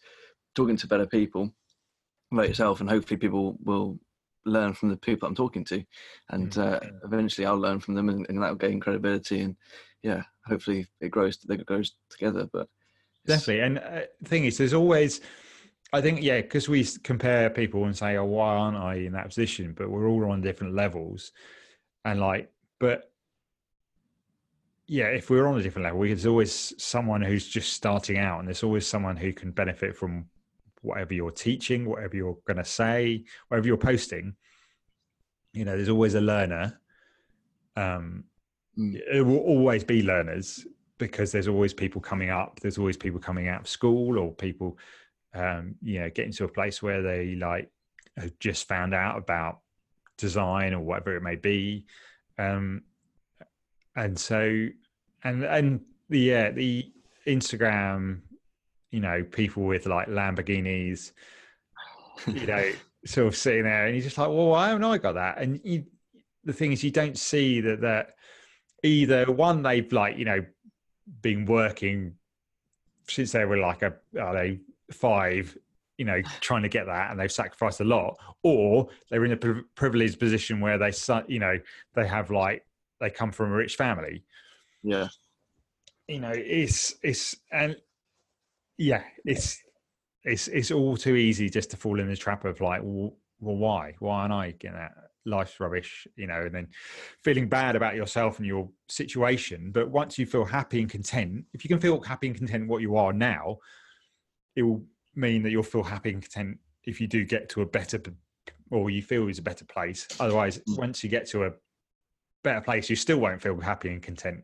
[0.55, 1.53] talking to better people
[2.31, 3.99] like yourself, and hopefully people will
[4.45, 5.83] learn from the people I'm talking to,
[6.29, 9.55] and uh, eventually I'll learn from them, and, and that'll gain credibility, and
[10.03, 11.37] yeah, hopefully it grows.
[11.49, 12.47] It grows together.
[12.51, 12.67] But
[13.25, 15.21] definitely, and uh, thing is, there's always
[15.91, 19.27] I think yeah, because we compare people and say, "Oh, why aren't I in that
[19.27, 21.31] position?" But we're all on different levels,
[22.05, 23.08] and like, but
[24.89, 28.47] yeah, if we're on a different level, there's always someone who's just starting out, and
[28.47, 30.25] there's always someone who can benefit from
[30.81, 34.35] whatever you're teaching, whatever you're going to say, whatever you're posting.
[35.53, 36.81] You know, there's always a learner.
[37.75, 38.23] Um,
[38.77, 38.99] mm.
[39.13, 40.65] It will always be learners
[40.97, 42.59] because there's always people coming up.
[42.59, 44.79] There's always people coming out of school or people,
[45.35, 47.69] um, you know, getting to a place where they like
[48.17, 49.59] have just found out about
[50.17, 51.85] design or whatever it may be.
[52.39, 52.81] Um,
[53.99, 54.67] and so
[55.23, 56.91] and and the yeah the
[57.27, 58.21] Instagram,
[58.91, 61.11] you know, people with like Lamborghinis,
[62.27, 62.71] you know,
[63.05, 65.37] sort of sitting there, and you're just like, well, why haven't I got that?
[65.39, 65.85] And you,
[66.45, 68.15] the thing is, you don't see that that
[68.83, 70.43] either one they've like you know
[71.21, 72.15] been working
[73.07, 74.59] since they were like a are they
[74.91, 75.57] five
[75.97, 79.63] you know trying to get that and they've sacrificed a lot or they're in a
[79.75, 80.93] privileged position where they
[81.27, 81.59] you know
[81.95, 82.63] they have like
[82.99, 84.23] they come from a rich family.
[84.83, 85.07] Yeah.
[86.07, 87.75] You know, it's it's and
[88.77, 89.61] yeah, it's
[90.23, 93.57] it's it's all too easy just to fall in the trap of like, well, well
[93.57, 93.93] why?
[93.99, 94.91] Why aren't I getting that?
[95.25, 96.67] Life's rubbish, you know, and then
[97.23, 99.71] feeling bad about yourself and your situation.
[99.71, 102.81] But once you feel happy and content, if you can feel happy and content what
[102.81, 103.57] you are now,
[104.55, 104.83] it will
[105.15, 108.01] mean that you'll feel happy and content if you do get to a better
[108.71, 110.07] or you feel is a better place.
[110.19, 110.77] Otherwise, mm.
[110.77, 111.51] once you get to a
[112.43, 114.43] better place, you still won't feel happy and content.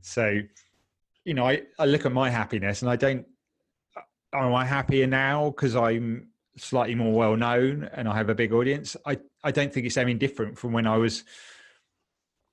[0.00, 0.40] So,
[1.24, 3.26] you know, I, I look at my happiness and I don't,
[4.32, 8.52] am I happier now because I'm slightly more well known and I have a big
[8.52, 8.96] audience?
[9.04, 11.24] I, I don't think it's any different from when I was,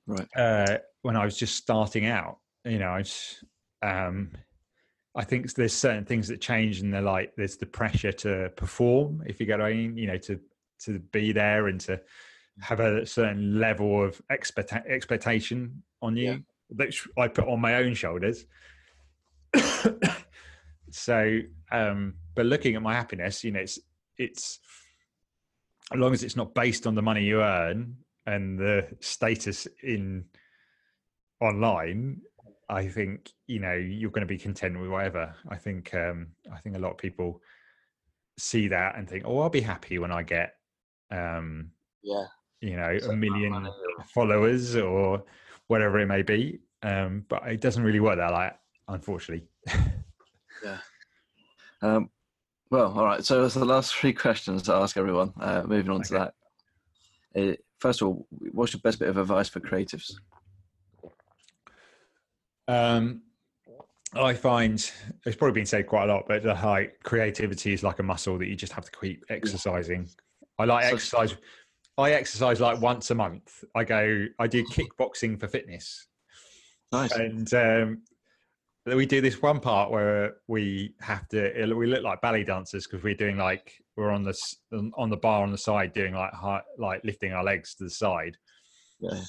[0.08, 0.28] right.
[0.36, 3.44] Uh, when I was just starting out, you know, I just,
[3.82, 4.32] um,
[5.16, 9.22] I think there's certain things that change and they're like, there's the pressure to perform,
[9.28, 10.40] if you get you know, to,
[10.86, 12.02] to be there and to,
[12.62, 16.38] have a certain level of expect- expectation on you yeah.
[16.72, 18.46] that I put on my own shoulders.
[20.92, 21.40] so,
[21.72, 23.80] um, but looking at my happiness, you know, it's
[24.18, 24.60] it's
[25.92, 30.26] as long as it's not based on the money you earn and the status in
[31.42, 32.22] online,
[32.70, 35.36] I think you know you're going to be content with whatever.
[35.50, 37.42] I think um, I think a lot of people
[38.38, 40.56] see that and think, oh, I'll be happy when I get
[41.12, 41.72] um,
[42.04, 42.26] yeah
[42.64, 43.68] you know a million
[44.14, 45.24] followers or
[45.68, 46.60] whatever it may be.
[46.82, 48.58] Um, but it doesn't really work that like
[48.88, 49.48] unfortunately.
[50.64, 50.78] Yeah.
[51.82, 52.10] Um,
[52.70, 53.26] well all right.
[53.26, 55.34] So that's the last three questions i ask everyone.
[55.38, 56.08] Uh, moving on okay.
[56.08, 56.34] to that.
[57.36, 60.14] Uh, first of all what's your best bit of advice for creatives?
[62.70, 63.24] Um,
[64.16, 64.90] I find
[65.26, 68.38] it's probably been said quite a lot, but the high creativity is like a muscle
[68.38, 70.08] that you just have to keep exercising.
[70.60, 71.36] I like so, exercise
[71.98, 73.64] I exercise like once a month.
[73.76, 76.08] I go, I do kickboxing for fitness.
[76.92, 77.12] Nice.
[77.12, 78.02] And um,
[78.86, 83.04] we do this one part where we have to, we look like ballet dancers because
[83.04, 84.36] we're doing like, we're on the,
[84.96, 87.90] on the bar on the side doing like, high, like lifting our legs to the
[87.90, 88.38] side.
[89.00, 89.22] Yeah.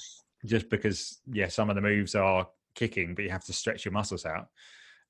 [0.45, 3.91] Just because, yeah, some of the moves are kicking, but you have to stretch your
[3.91, 4.47] muscles out.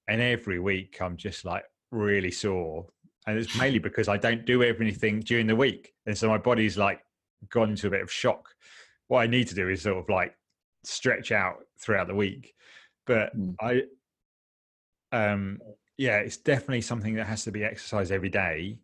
[0.08, 2.86] And every week I'm just like really sore.
[3.28, 5.94] And it's mainly because I don't do everything during the week.
[6.06, 7.02] And so my body's like
[7.50, 8.50] gone into a bit of shock.
[9.08, 10.36] What I need to do is sort of like
[10.84, 12.54] stretch out throughout the week.
[13.06, 13.56] But mm.
[13.60, 13.84] I,
[15.12, 15.60] um,
[15.98, 18.80] yeah, it's definitely something that has to be exercised every day.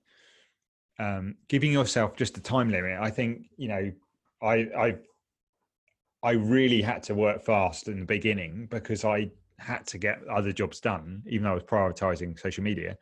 [1.00, 3.00] Um, giving yourself just a time limit.
[3.00, 3.92] I think you know,
[4.42, 4.96] I I
[6.24, 10.52] I really had to work fast in the beginning because I had to get other
[10.52, 12.98] jobs done, even though I was prioritizing social media.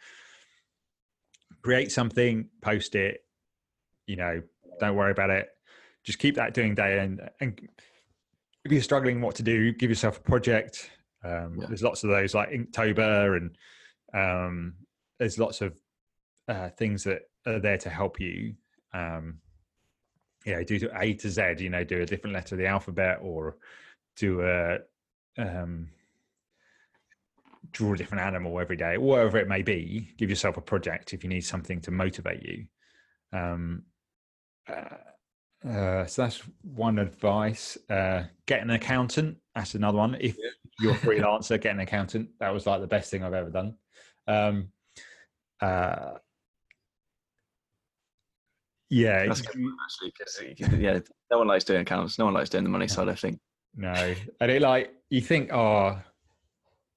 [1.61, 3.21] Create something, post it,
[4.07, 4.41] you know,
[4.79, 5.49] don't worry about it.
[6.03, 7.59] Just keep that doing day and and
[8.65, 10.91] if you're struggling what to do, give yourself a project.
[11.23, 11.67] Um, yeah.
[11.67, 13.57] There's lots of those like Inktober and
[14.13, 14.73] um,
[15.17, 15.79] there's lots of
[16.47, 18.55] uh, things that are there to help you.
[18.93, 19.39] Um,
[20.45, 21.55] yeah, do A to Z.
[21.59, 23.57] You know, do a different letter of the alphabet or
[24.15, 24.79] do a
[25.37, 25.89] um,
[27.71, 30.13] draw a different animal every day, whatever it may be.
[30.17, 32.65] Give yourself a project if you need something to motivate you.
[33.31, 33.83] Um,
[35.67, 37.77] uh, so that's one advice.
[37.89, 39.37] Uh, get an accountant.
[39.55, 40.15] That's another one.
[40.19, 40.49] If yeah.
[40.79, 42.29] you're a freelancer, get an accountant.
[42.39, 43.75] That was like the best thing I've ever done.
[44.27, 44.69] Um,
[45.61, 46.13] uh,
[48.89, 50.13] yeah, that's good actually
[50.57, 50.99] because yeah,
[51.29, 52.17] no one likes doing accounts.
[52.17, 53.07] No one likes doing the money side.
[53.07, 53.39] of think.
[53.75, 55.99] No, and it like you think, oh,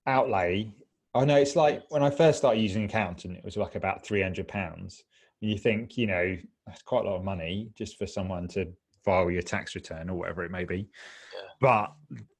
[0.06, 0.72] outlay
[1.14, 4.22] I know it's like when I first started using accountant, it was like about three
[4.22, 5.04] hundred pounds.
[5.40, 6.36] And you think, you know,
[6.72, 8.66] that's quite a lot of money just for someone to
[9.04, 10.88] file your tax return or whatever it may be.
[11.34, 11.48] Yeah.
[11.60, 11.92] But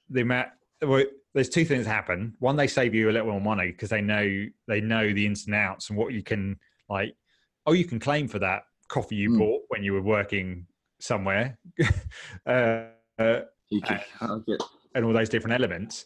[0.09, 0.49] the amount,
[0.81, 1.05] well,
[1.35, 2.35] there's two things happen.
[2.39, 5.47] One, they save you a little more money because they know they know the ins
[5.47, 6.59] and outs and what you can
[6.89, 7.15] like.
[7.67, 9.39] Oh, you can claim for that coffee you Mm.
[9.39, 10.67] bought when you were working
[10.99, 11.59] somewhere,
[12.47, 12.85] uh,
[13.19, 14.63] uh, You can, I'll get,
[14.95, 16.05] and all those different elements.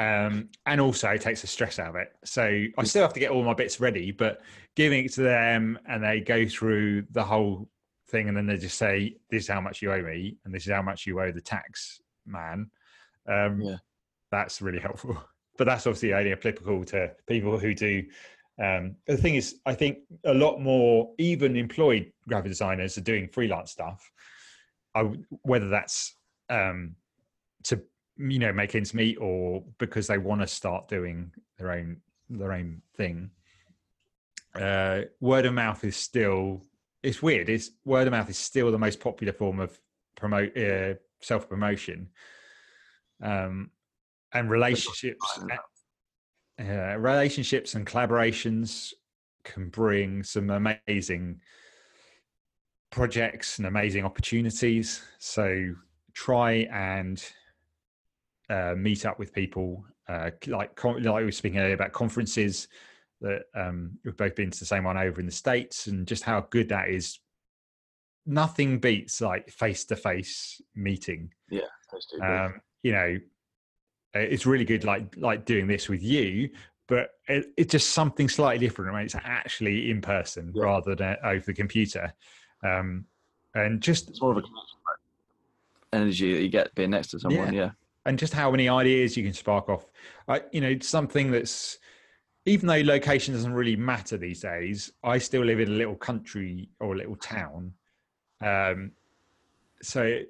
[0.00, 2.08] Um, and also takes the stress out of it.
[2.24, 4.40] So I still have to get all my bits ready, but
[4.74, 7.68] giving it to them and they go through the whole
[8.08, 10.64] thing and then they just say, This is how much you owe me, and this
[10.66, 12.70] is how much you owe the tax man.
[13.28, 13.76] Um, Yeah.
[14.30, 15.16] That's really helpful.
[15.58, 18.04] But that's obviously only applicable to people who do.
[18.58, 23.28] Um, the thing is, I think a lot more, even employed graphic designers are doing
[23.28, 24.10] freelance stuff.
[24.94, 25.02] I,
[25.42, 26.14] whether that's
[26.48, 26.96] um,
[27.64, 27.82] to
[28.20, 31.96] you know make ends meet or because they want to start doing their own
[32.28, 33.30] their own thing.
[34.54, 36.62] Uh word of mouth is still
[37.02, 39.78] it's weird it's word of mouth is still the most popular form of
[40.16, 42.08] promote uh, self promotion
[43.22, 43.70] um
[44.34, 45.38] and relationships
[46.60, 48.92] uh, relationships and collaborations
[49.44, 51.40] can bring some amazing
[52.90, 55.02] projects and amazing opportunities.
[55.18, 55.74] So
[56.12, 57.22] try and
[58.50, 62.68] uh, meet up with people uh, like con- like we were speaking earlier about conferences
[63.20, 66.24] that um, we've both been to the same one over in the states and just
[66.24, 67.20] how good that is
[68.26, 71.62] nothing beats like face to face meeting big.
[72.22, 73.18] um, you know
[74.14, 76.50] it's really good like like doing this with you
[76.88, 80.64] but it, it's just something slightly different when it's actually in person Yeah.
[80.64, 82.12] rather than over the computer
[82.64, 83.04] um,
[83.54, 84.42] and just it's more of a
[85.92, 87.52] energy that you get being next to someone.
[87.52, 87.70] Yeah.
[88.06, 89.86] And just how many ideas you can spark off.
[90.28, 91.78] I, you know, something that's
[92.46, 94.90] even though location doesn't really matter these days.
[95.04, 97.74] I still live in a little country or a little town,
[98.40, 98.92] um,
[99.82, 100.20] so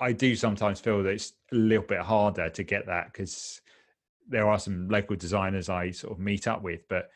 [0.00, 3.60] I do sometimes feel that it's a little bit harder to get that because
[4.28, 7.10] there are some local designers I sort of meet up with, but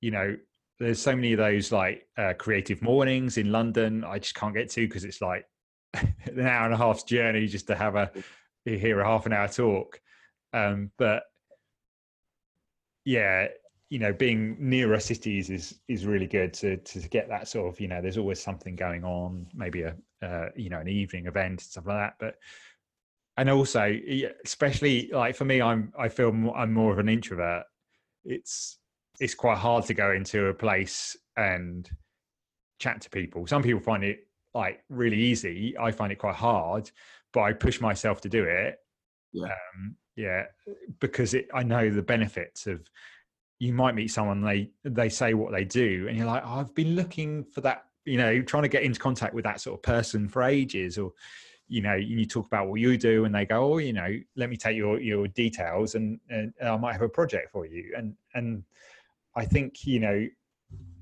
[0.00, 0.36] you know.
[0.80, 4.04] There's so many of those like uh, creative mornings in London.
[4.04, 5.44] I just can't get to because it's like
[5.94, 8.12] an hour and a half's journey just to have a
[8.76, 10.00] hear a half an hour talk.
[10.52, 11.22] Um, but
[13.04, 13.48] yeah,
[13.90, 17.80] you know, being nearer cities is is really good to to get that sort of
[17.80, 18.02] you know.
[18.02, 21.86] There's always something going on, maybe a uh, you know an evening event and stuff
[21.86, 22.14] like that.
[22.18, 22.34] But
[23.38, 23.96] and also,
[24.44, 27.64] especially like for me, I'm I feel more, I'm more of an introvert.
[28.24, 28.78] It's
[29.20, 31.88] it's quite hard to go into a place and
[32.78, 33.46] chat to people.
[33.46, 35.76] Some people find it like really easy.
[35.78, 36.90] I find it quite hard,
[37.32, 38.78] but I push myself to do it.
[39.32, 39.46] Yeah.
[39.46, 40.46] Um, yeah,
[40.98, 42.80] because it, I know the benefits of.
[43.60, 46.74] You might meet someone they they say what they do, and you're like, oh, I've
[46.76, 47.86] been looking for that.
[48.04, 51.12] You know, trying to get into contact with that sort of person for ages, or
[51.66, 54.48] you know, you talk about what you do, and they go, oh, you know, let
[54.48, 57.94] me take your your details, and, and I might have a project for you.
[57.96, 58.62] And and
[59.36, 60.26] I think you know,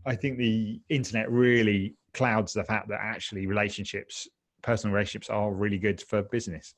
[0.07, 4.29] I think the internet really clouds the fact that actually relationships,
[4.67, 6.75] personal relationships, are really good for business.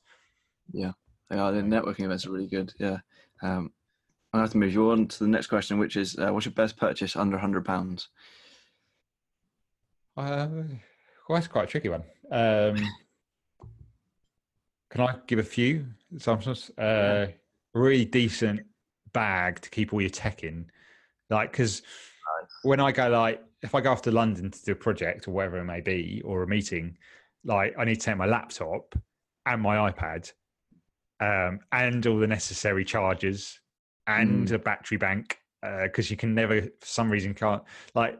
[0.73, 0.93] Yeah,
[1.31, 2.73] the networking events are really good.
[2.79, 2.99] Yeah.
[3.43, 3.73] Um,
[4.33, 6.53] I have to move you on to the next question, which is, uh, what's your
[6.53, 8.09] best purchase under hundred pounds?
[10.17, 10.49] Uh,
[11.29, 12.05] well, that's quite a tricky one.
[12.31, 12.77] Um,
[14.91, 16.71] can I give a few examples?
[16.77, 17.29] Uh,
[17.73, 18.61] really decent
[19.15, 20.71] bag to keep all your tech in,
[21.31, 21.81] like because
[22.65, 25.33] when I go like if I go off to London to do a project or
[25.33, 26.97] whatever it may be or a meeting,
[27.49, 28.95] like I need to take my laptop
[29.47, 30.33] and my iPad,
[31.19, 33.59] um, and all the necessary chargers
[34.07, 35.39] and a battery bank
[35.83, 37.63] because you can never for some reason can't
[37.95, 38.19] like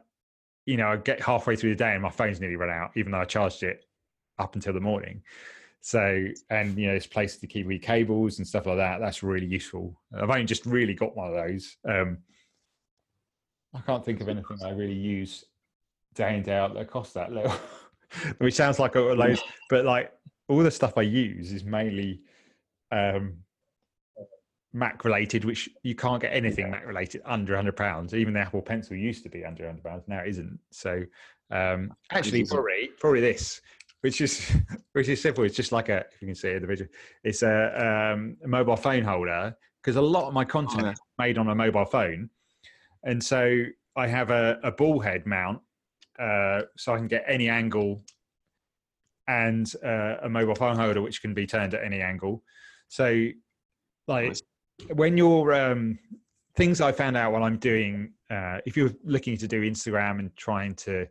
[0.67, 3.13] you know I get halfway through the day and my phone's nearly run out even
[3.13, 3.85] though I charged it
[4.39, 5.23] up until the morning.
[5.81, 8.99] So and you know there's places to keep your cables and stuff like that.
[9.01, 10.01] That's really useful.
[10.15, 11.77] I've only just really got one of those.
[11.89, 12.19] Um,
[13.75, 15.45] I can't think of anything I really use
[16.15, 17.53] day in day out that costs that little,
[18.39, 20.13] which sounds like a loads, but like
[20.49, 22.23] all the stuff I use is mainly
[22.91, 23.39] um,
[24.73, 28.15] Mac related, which you can't get anything Mac related under hundred pounds.
[28.15, 30.59] Even the Apple Pencil used to be under hundred pounds, now it isn't.
[30.71, 31.03] So
[31.51, 33.61] um, actually, probably probably this,
[34.01, 34.51] which is
[34.93, 35.45] which is simple.
[35.45, 36.87] It's just like a if you can see it, the video.
[37.25, 40.93] It's a, um, a mobile phone holder because a lot of my content yeah.
[40.93, 42.29] is made on a mobile phone,
[43.05, 43.65] and so
[43.97, 45.61] I have a, a ball head mount,
[46.19, 48.03] uh, so I can get any angle,
[49.27, 52.43] and uh, a mobile phone holder which can be turned at any angle.
[52.89, 53.29] So,
[54.07, 54.43] like Nice.
[54.95, 55.99] when you're um,
[56.57, 60.35] things I found out while I'm doing, uh, if you're looking to do Instagram and
[60.37, 61.03] trying to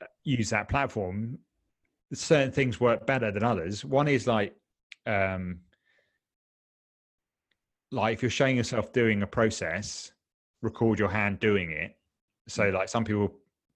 [0.00, 1.38] uh, use that platform,
[2.12, 3.84] certain things work better than others.
[3.84, 4.54] One is like,
[5.06, 5.60] um,
[7.90, 10.12] like if you're showing yourself doing a process,
[10.60, 11.96] record your hand doing it.
[12.48, 13.34] So like some people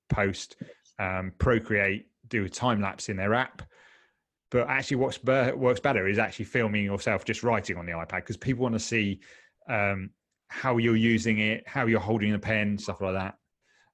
[0.09, 0.57] post
[0.99, 3.62] um, Procreate, do a time lapse in their app.
[4.51, 8.16] But actually, what's be- works better is actually filming yourself just writing on the iPad
[8.16, 9.20] because people want to see
[9.69, 10.11] um,
[10.49, 13.35] how you're using it, how you're holding the pen, stuff like that.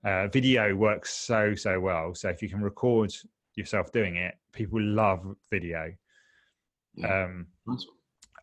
[0.05, 2.15] Uh, video works so so well.
[2.15, 3.13] So if you can record
[3.55, 5.93] yourself doing it, people love video.
[6.95, 7.25] Yeah.
[7.25, 7.47] Um,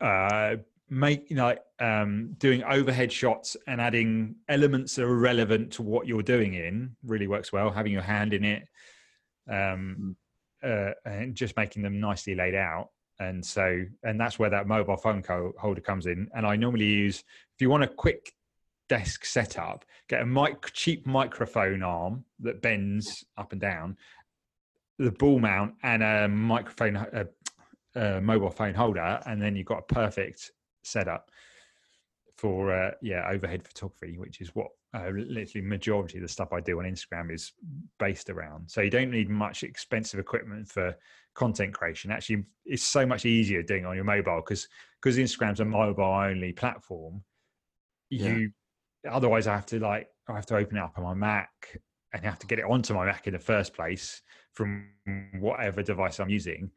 [0.01, 0.55] uh,
[0.89, 5.83] make you know like, um, doing overhead shots and adding elements that are relevant to
[5.83, 7.69] what you're doing in really works well.
[7.69, 8.67] Having your hand in it,
[9.49, 10.15] um,
[10.63, 12.89] uh, and just making them nicely laid out.
[13.19, 16.29] And so, and that's where that mobile phone co- holder comes in.
[16.33, 18.33] And I normally use, if you want a quick
[18.87, 23.97] desk setup, get a mic- cheap microphone arm that bends up and down,
[24.97, 27.27] the ball mount, and a microphone, a,
[27.95, 30.51] a mobile phone holder, and then you've got a perfect
[30.83, 31.29] setup
[32.37, 36.61] for uh, yeah overhead photography, which is what uh, literally majority of the stuff I
[36.61, 37.51] do on Instagram is
[37.99, 38.69] based around.
[38.69, 40.95] So you don't need much expensive equipment for
[41.35, 42.11] content creation.
[42.11, 44.67] Actually, it's so much easier doing it on your mobile because
[45.01, 47.23] because Instagram's a mobile only platform.
[48.09, 48.51] You
[49.09, 51.49] otherwise I have to like I have to open it up on my Mac
[52.13, 54.21] and have to get it onto my Mac in the first place
[54.53, 54.89] from
[55.39, 56.71] whatever device I'm using.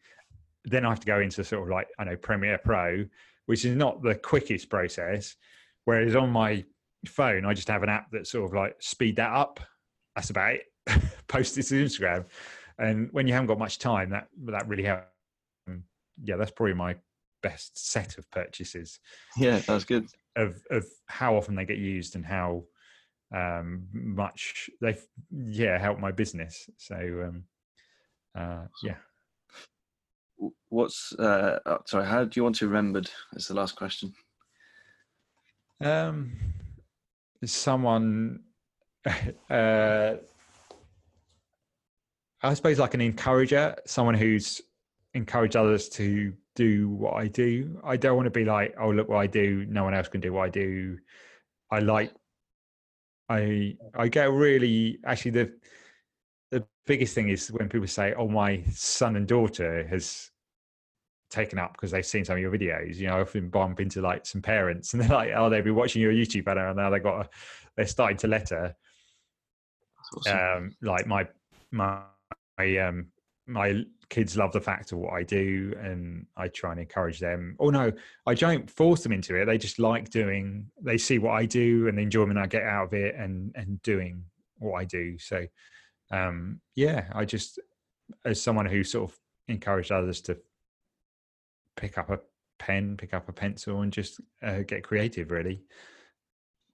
[0.64, 3.04] Then I have to go into sort of like I know Premiere Pro,
[3.46, 5.36] which is not the quickest process.
[5.84, 6.64] Whereas on my
[7.06, 9.60] phone, I just have an app that sort of like speed that up.
[10.14, 10.64] That's about it.
[11.28, 12.24] Post it to Instagram,
[12.78, 15.06] and when you haven't got much time, that that really helps.
[15.68, 15.84] Um,
[16.22, 16.96] Yeah, that's probably my
[17.42, 19.00] best set of purchases
[19.36, 20.06] Yeah, that's good.
[20.36, 22.64] of of how often they get used and how
[23.34, 24.96] um, much they
[25.30, 26.68] yeah help my business.
[26.78, 27.44] So um,
[28.38, 28.96] uh, yeah,
[30.68, 32.06] What's uh, oh, sorry?
[32.06, 33.10] How do you want to be remembered?
[33.34, 34.12] Is the last question.
[35.80, 36.32] um,
[37.44, 38.40] someone.
[39.50, 40.14] Uh,
[42.42, 44.60] I suppose like an encourager, someone who's
[45.14, 47.80] encouraged others to do what I do.
[47.84, 50.20] I don't want to be like, oh look what I do, no one else can
[50.20, 50.98] do what I do.
[51.70, 52.12] I like
[53.28, 55.52] I I get really actually the
[56.50, 60.30] the biggest thing is when people say, "Oh, my son and daughter has
[61.32, 64.00] taken up because they've seen some of your videos." You know, I often bump into
[64.00, 66.90] like some parents, and they're like, "Oh, they've been watching your YouTube channel, and now
[66.90, 67.28] they've got a,
[67.76, 68.76] they're starting to letter."
[70.16, 70.38] Awesome.
[70.38, 71.26] Um, like my
[71.70, 72.02] my
[72.58, 73.06] my um
[73.46, 77.56] my kids love the fact of what I do, and I try and encourage them.
[77.58, 77.90] Oh no,
[78.26, 79.46] I don't force them into it.
[79.46, 80.70] They just like doing.
[80.80, 83.80] They see what I do and the enjoyment I get out of it, and and
[83.82, 84.24] doing
[84.58, 85.18] what I do.
[85.18, 85.46] So,
[86.10, 87.58] um, yeah, I just
[88.24, 89.18] as someone who sort of
[89.48, 90.36] encouraged others to
[91.76, 92.20] pick up a
[92.58, 95.30] pen, pick up a pencil, and just uh, get creative.
[95.30, 95.62] Really,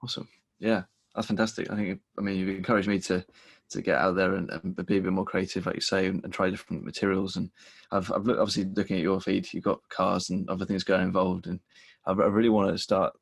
[0.03, 0.29] Awesome.
[0.61, 0.83] Yeah,
[1.15, 1.70] that's fantastic.
[1.70, 3.25] I think I mean you've encouraged me to
[3.70, 6.25] to get out there and, and be a bit more creative, like you say, and,
[6.25, 7.37] and try different materials.
[7.37, 7.51] And
[7.91, 11.03] I've I've looked, obviously looking at your feed, you've got cars and other things going
[11.03, 11.61] involved, and
[12.07, 13.12] I, I really want to start.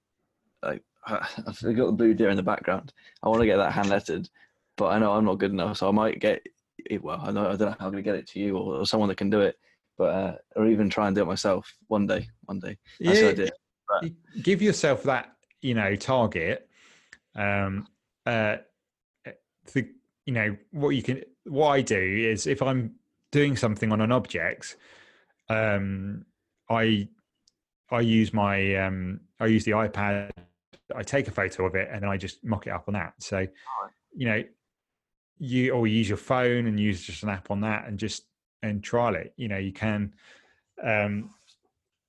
[0.63, 2.93] Like I've got the blue deer in the background.
[3.23, 4.29] I want to get that hand lettered,
[4.77, 6.43] but I know I'm not good enough, so I might get
[6.79, 7.03] it.
[7.03, 8.81] Well, I know I don't know how I'm going to get it to you or,
[8.81, 9.57] or someone that can do it,
[9.99, 12.29] but uh, or even try and do it myself one day.
[12.45, 12.77] One day.
[13.01, 13.51] That's idea.
[14.03, 14.13] you
[14.43, 15.33] give yourself that
[15.63, 16.69] you know target
[17.35, 17.87] um
[18.27, 18.57] uh
[19.73, 19.89] the
[20.25, 22.95] you know what you can what i do is if i'm
[23.33, 24.77] doing something on an object
[25.49, 26.25] um
[26.71, 27.07] i
[27.91, 30.31] i use my um i use the ipad
[30.95, 33.13] i take a photo of it and then i just mock it up on that
[33.19, 33.47] so
[34.15, 34.43] you know
[35.39, 38.25] you or use your phone and use just an app on that and just
[38.63, 40.13] and trial it you know you can
[40.83, 41.31] um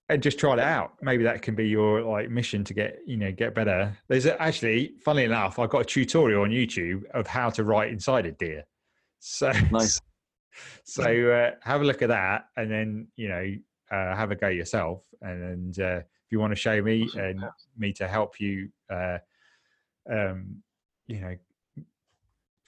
[0.09, 0.93] and just try it out.
[1.01, 3.97] Maybe that can be your like mission to get you know get better.
[4.07, 7.91] There's a, actually, funnily enough, I've got a tutorial on YouTube of how to write
[7.91, 8.65] inside a deer.
[9.19, 9.99] So Nice.
[10.85, 13.53] So uh, have a look at that, and then you know
[13.91, 15.03] uh, have a go yourself.
[15.21, 17.43] And, uh, if you want to show me and
[17.77, 19.19] me to help you, uh,
[20.11, 20.63] um,
[21.05, 21.35] you know,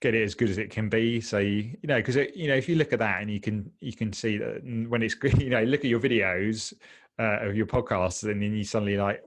[0.02, 1.20] get it as good as it can be.
[1.22, 3.72] So you, you know, because you know, if you look at that and you can
[3.80, 6.74] you can see that when it's you know, look at your videos
[7.20, 9.24] uh, of your podcasts, and then you suddenly like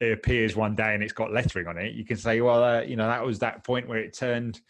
[0.00, 1.92] it appears one day and it's got lettering on it.
[1.94, 4.60] You can say, well, uh, you know, that was that point where it turned,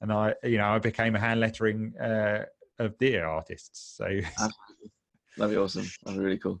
[0.00, 2.44] and I, you know, I became a hand lettering uh,
[2.78, 3.96] of deer artists.
[3.96, 4.20] So
[5.36, 5.86] That'd be awesome.
[6.04, 6.60] That'd be really cool.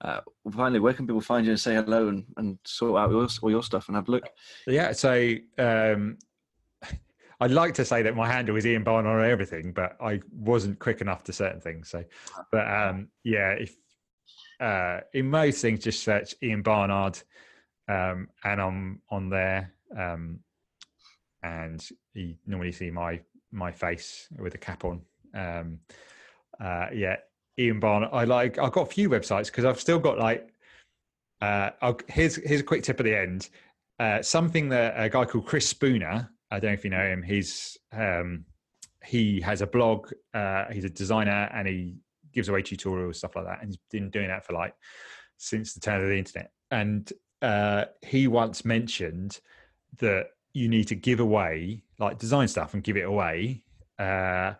[0.00, 0.20] uh,
[0.52, 3.50] finally, where can people find you and say hello and, and sort out your, all
[3.50, 4.28] your stuff and have a look?
[4.66, 6.16] Yeah, so um,
[7.44, 10.78] I'd like to say that my handle is Ian Barnard on everything, but I wasn't
[10.78, 11.90] quick enough to certain things.
[11.90, 12.02] So,
[12.50, 13.76] but um, yeah, if
[14.60, 17.18] uh, in most things, just search Ian Barnard,
[17.86, 19.74] um, and I'm on there.
[19.94, 20.38] Um,
[21.42, 23.20] and you normally see my
[23.52, 25.02] my face with a cap on.
[25.34, 25.80] Um,
[26.58, 27.16] uh, yeah,
[27.58, 28.08] Ian Barnard.
[28.10, 28.56] I like.
[28.56, 30.48] I've got a few websites because I've still got like.
[31.42, 33.50] Uh, I'll, here's here's a quick tip at the end.
[34.00, 36.30] Uh, something that a guy called Chris Spooner.
[36.50, 37.22] I don't know if you know him.
[37.22, 38.44] He's um,
[39.04, 40.10] he has a blog.
[40.32, 41.96] Uh, he's a designer and he
[42.32, 43.60] gives away tutorials stuff like that.
[43.60, 44.74] And he's been doing that for like
[45.36, 46.50] since the turn of the internet.
[46.70, 47.10] And
[47.42, 49.40] uh, he once mentioned
[49.98, 53.62] that you need to give away like design stuff and give it away
[53.98, 54.54] uh,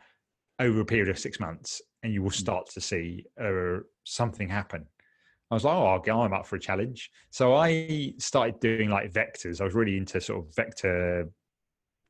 [0.59, 2.35] over a period of six months, and you will mm.
[2.35, 4.87] start to see uh, something happen.
[5.51, 6.23] I was like, oh, I'll go.
[6.23, 7.11] I'm up for a challenge.
[7.31, 9.61] So I started doing like vectors.
[9.61, 11.31] I was really into sort of vector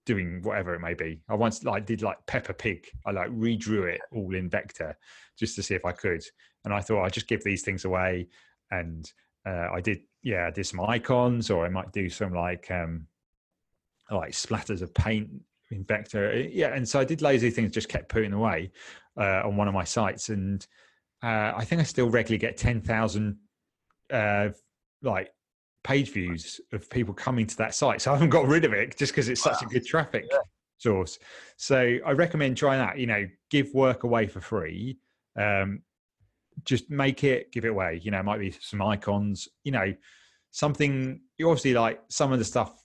[0.06, 1.20] doing whatever it may be.
[1.28, 2.86] I once like did like Peppa Pig.
[3.06, 4.96] I like redrew it all in vector
[5.38, 6.22] just to see if I could.
[6.64, 8.28] And I thought I'd just give these things away.
[8.70, 9.10] And
[9.46, 13.06] uh, I did, yeah, I did some icons, or I might do some like um,
[14.10, 15.30] like splatters of paint
[15.70, 16.32] in vector.
[16.32, 18.70] Uh, yeah, and so I did lazy things, just kept putting away
[19.18, 20.66] uh, on one of my sites, and
[21.22, 23.38] uh, I think I still regularly get ten thousand
[24.12, 24.48] uh,
[25.02, 25.30] like
[25.84, 28.02] page views of people coming to that site.
[28.02, 30.38] So I haven't got rid of it just because it's such a good traffic yeah.
[30.78, 31.18] source.
[31.56, 32.98] So I recommend trying that.
[32.98, 34.98] You know, give work away for free.
[35.38, 35.82] Um,
[36.64, 38.00] just make it, give it away.
[38.02, 39.46] You know, it might be some icons.
[39.62, 39.94] You know,
[40.50, 41.20] something.
[41.38, 42.82] You obviously like some of the stuff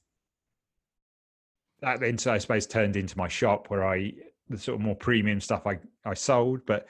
[1.81, 4.13] that then I suppose turned into my shop where I
[4.49, 6.65] the sort of more premium stuff I I sold.
[6.65, 6.87] But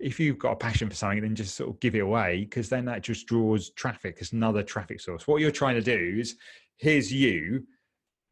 [0.00, 2.68] if you've got a passion for something, then just sort of give it away because
[2.68, 4.18] then that just draws traffic.
[4.20, 5.26] It's another traffic source.
[5.26, 6.36] What you're trying to do is
[6.76, 7.66] here's you,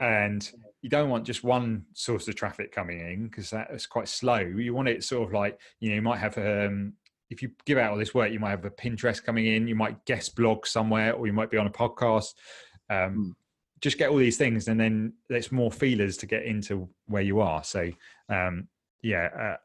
[0.01, 0.51] and
[0.83, 4.39] you don't want just one source of traffic coming in because that's quite slow.
[4.39, 6.95] You want it sort of like you know you might have um,
[7.31, 9.75] if you give out all this work, you might have a Pinterest coming in, you
[9.75, 12.35] might guest blog somewhere, or you might be on a podcast.
[12.91, 13.35] Um, mm
[13.81, 17.41] just get all these things and then there's more feelers to get into where you
[17.41, 17.91] are so
[18.29, 18.67] um,
[19.03, 19.57] yeah uh,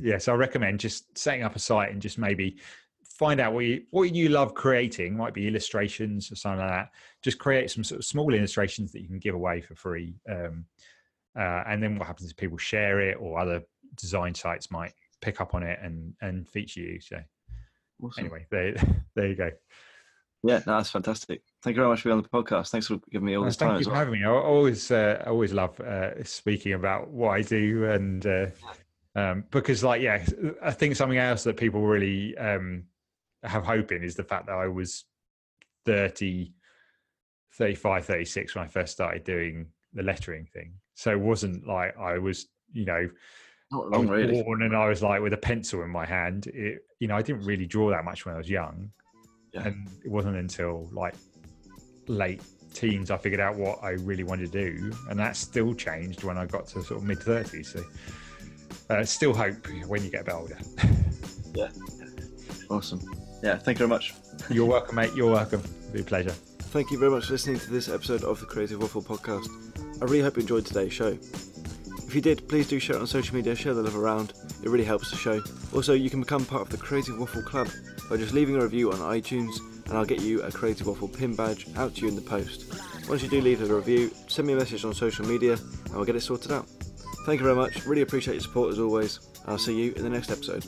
[0.00, 2.56] yeah so i recommend just setting up a site and just maybe
[3.04, 6.90] find out what you what you love creating might be illustrations or something like that
[7.22, 10.64] just create some sort of small illustrations that you can give away for free um,
[11.38, 13.62] uh, and then what happens is people share it or other
[13.94, 17.20] design sites might pick up on it and and feature you so
[18.02, 18.24] awesome.
[18.24, 18.74] anyway there
[19.14, 19.50] there you go
[20.42, 21.42] yeah, no, that's fantastic.
[21.62, 22.70] Thank you very much for being on the podcast.
[22.70, 23.76] Thanks for giving me all this thank time.
[23.76, 23.98] Thank you for well.
[23.98, 24.24] having me.
[24.24, 28.46] I always, uh, always love uh, speaking about what I do, and uh,
[29.16, 30.24] um, because, like, yeah,
[30.62, 32.84] I think something else that people really um,
[33.42, 35.04] have hope in is the fact that I was
[35.86, 36.52] 30,
[37.54, 40.74] 35, 36 when I first started doing the lettering thing.
[40.94, 43.08] So it wasn't like I was, you know,
[43.72, 44.42] not long, really.
[44.42, 46.46] Born and I was like with a pencil in my hand.
[46.48, 48.90] It, you know, I didn't really draw that much when I was young
[49.52, 49.66] yeah.
[49.66, 51.14] and it wasn't until like
[52.06, 52.42] late
[52.74, 56.38] teens I figured out what I really wanted to do, and that still changed when
[56.38, 57.72] I got to sort of mid thirties.
[57.72, 57.82] So,
[58.90, 60.58] uh, still hope when you get a bit older.
[61.54, 61.68] yeah,
[62.68, 63.00] awesome.
[63.42, 64.14] Yeah, thank you very much.
[64.50, 65.14] You're welcome, mate.
[65.14, 65.60] You're welcome.
[65.60, 66.34] It'll be a pleasure.
[66.72, 69.48] Thank you very much for listening to this episode of the Creative Waffle podcast.
[70.00, 71.18] I really hope you enjoyed today's show.
[72.06, 74.32] If you did, please do share it on social media, share the love around.
[74.62, 75.42] It really helps the show.
[75.72, 77.68] Also, you can become part of the Creative Waffle Club
[78.08, 81.34] by just leaving a review on iTunes, and I'll get you a Creative Waffle pin
[81.34, 82.72] badge out to you in the post.
[83.08, 86.04] Once you do leave a review, send me a message on social media, and we'll
[86.04, 86.66] get it sorted out.
[87.26, 87.84] Thank you very much.
[87.86, 89.20] Really appreciate your support as always.
[89.46, 90.64] I'll see you in the next episode.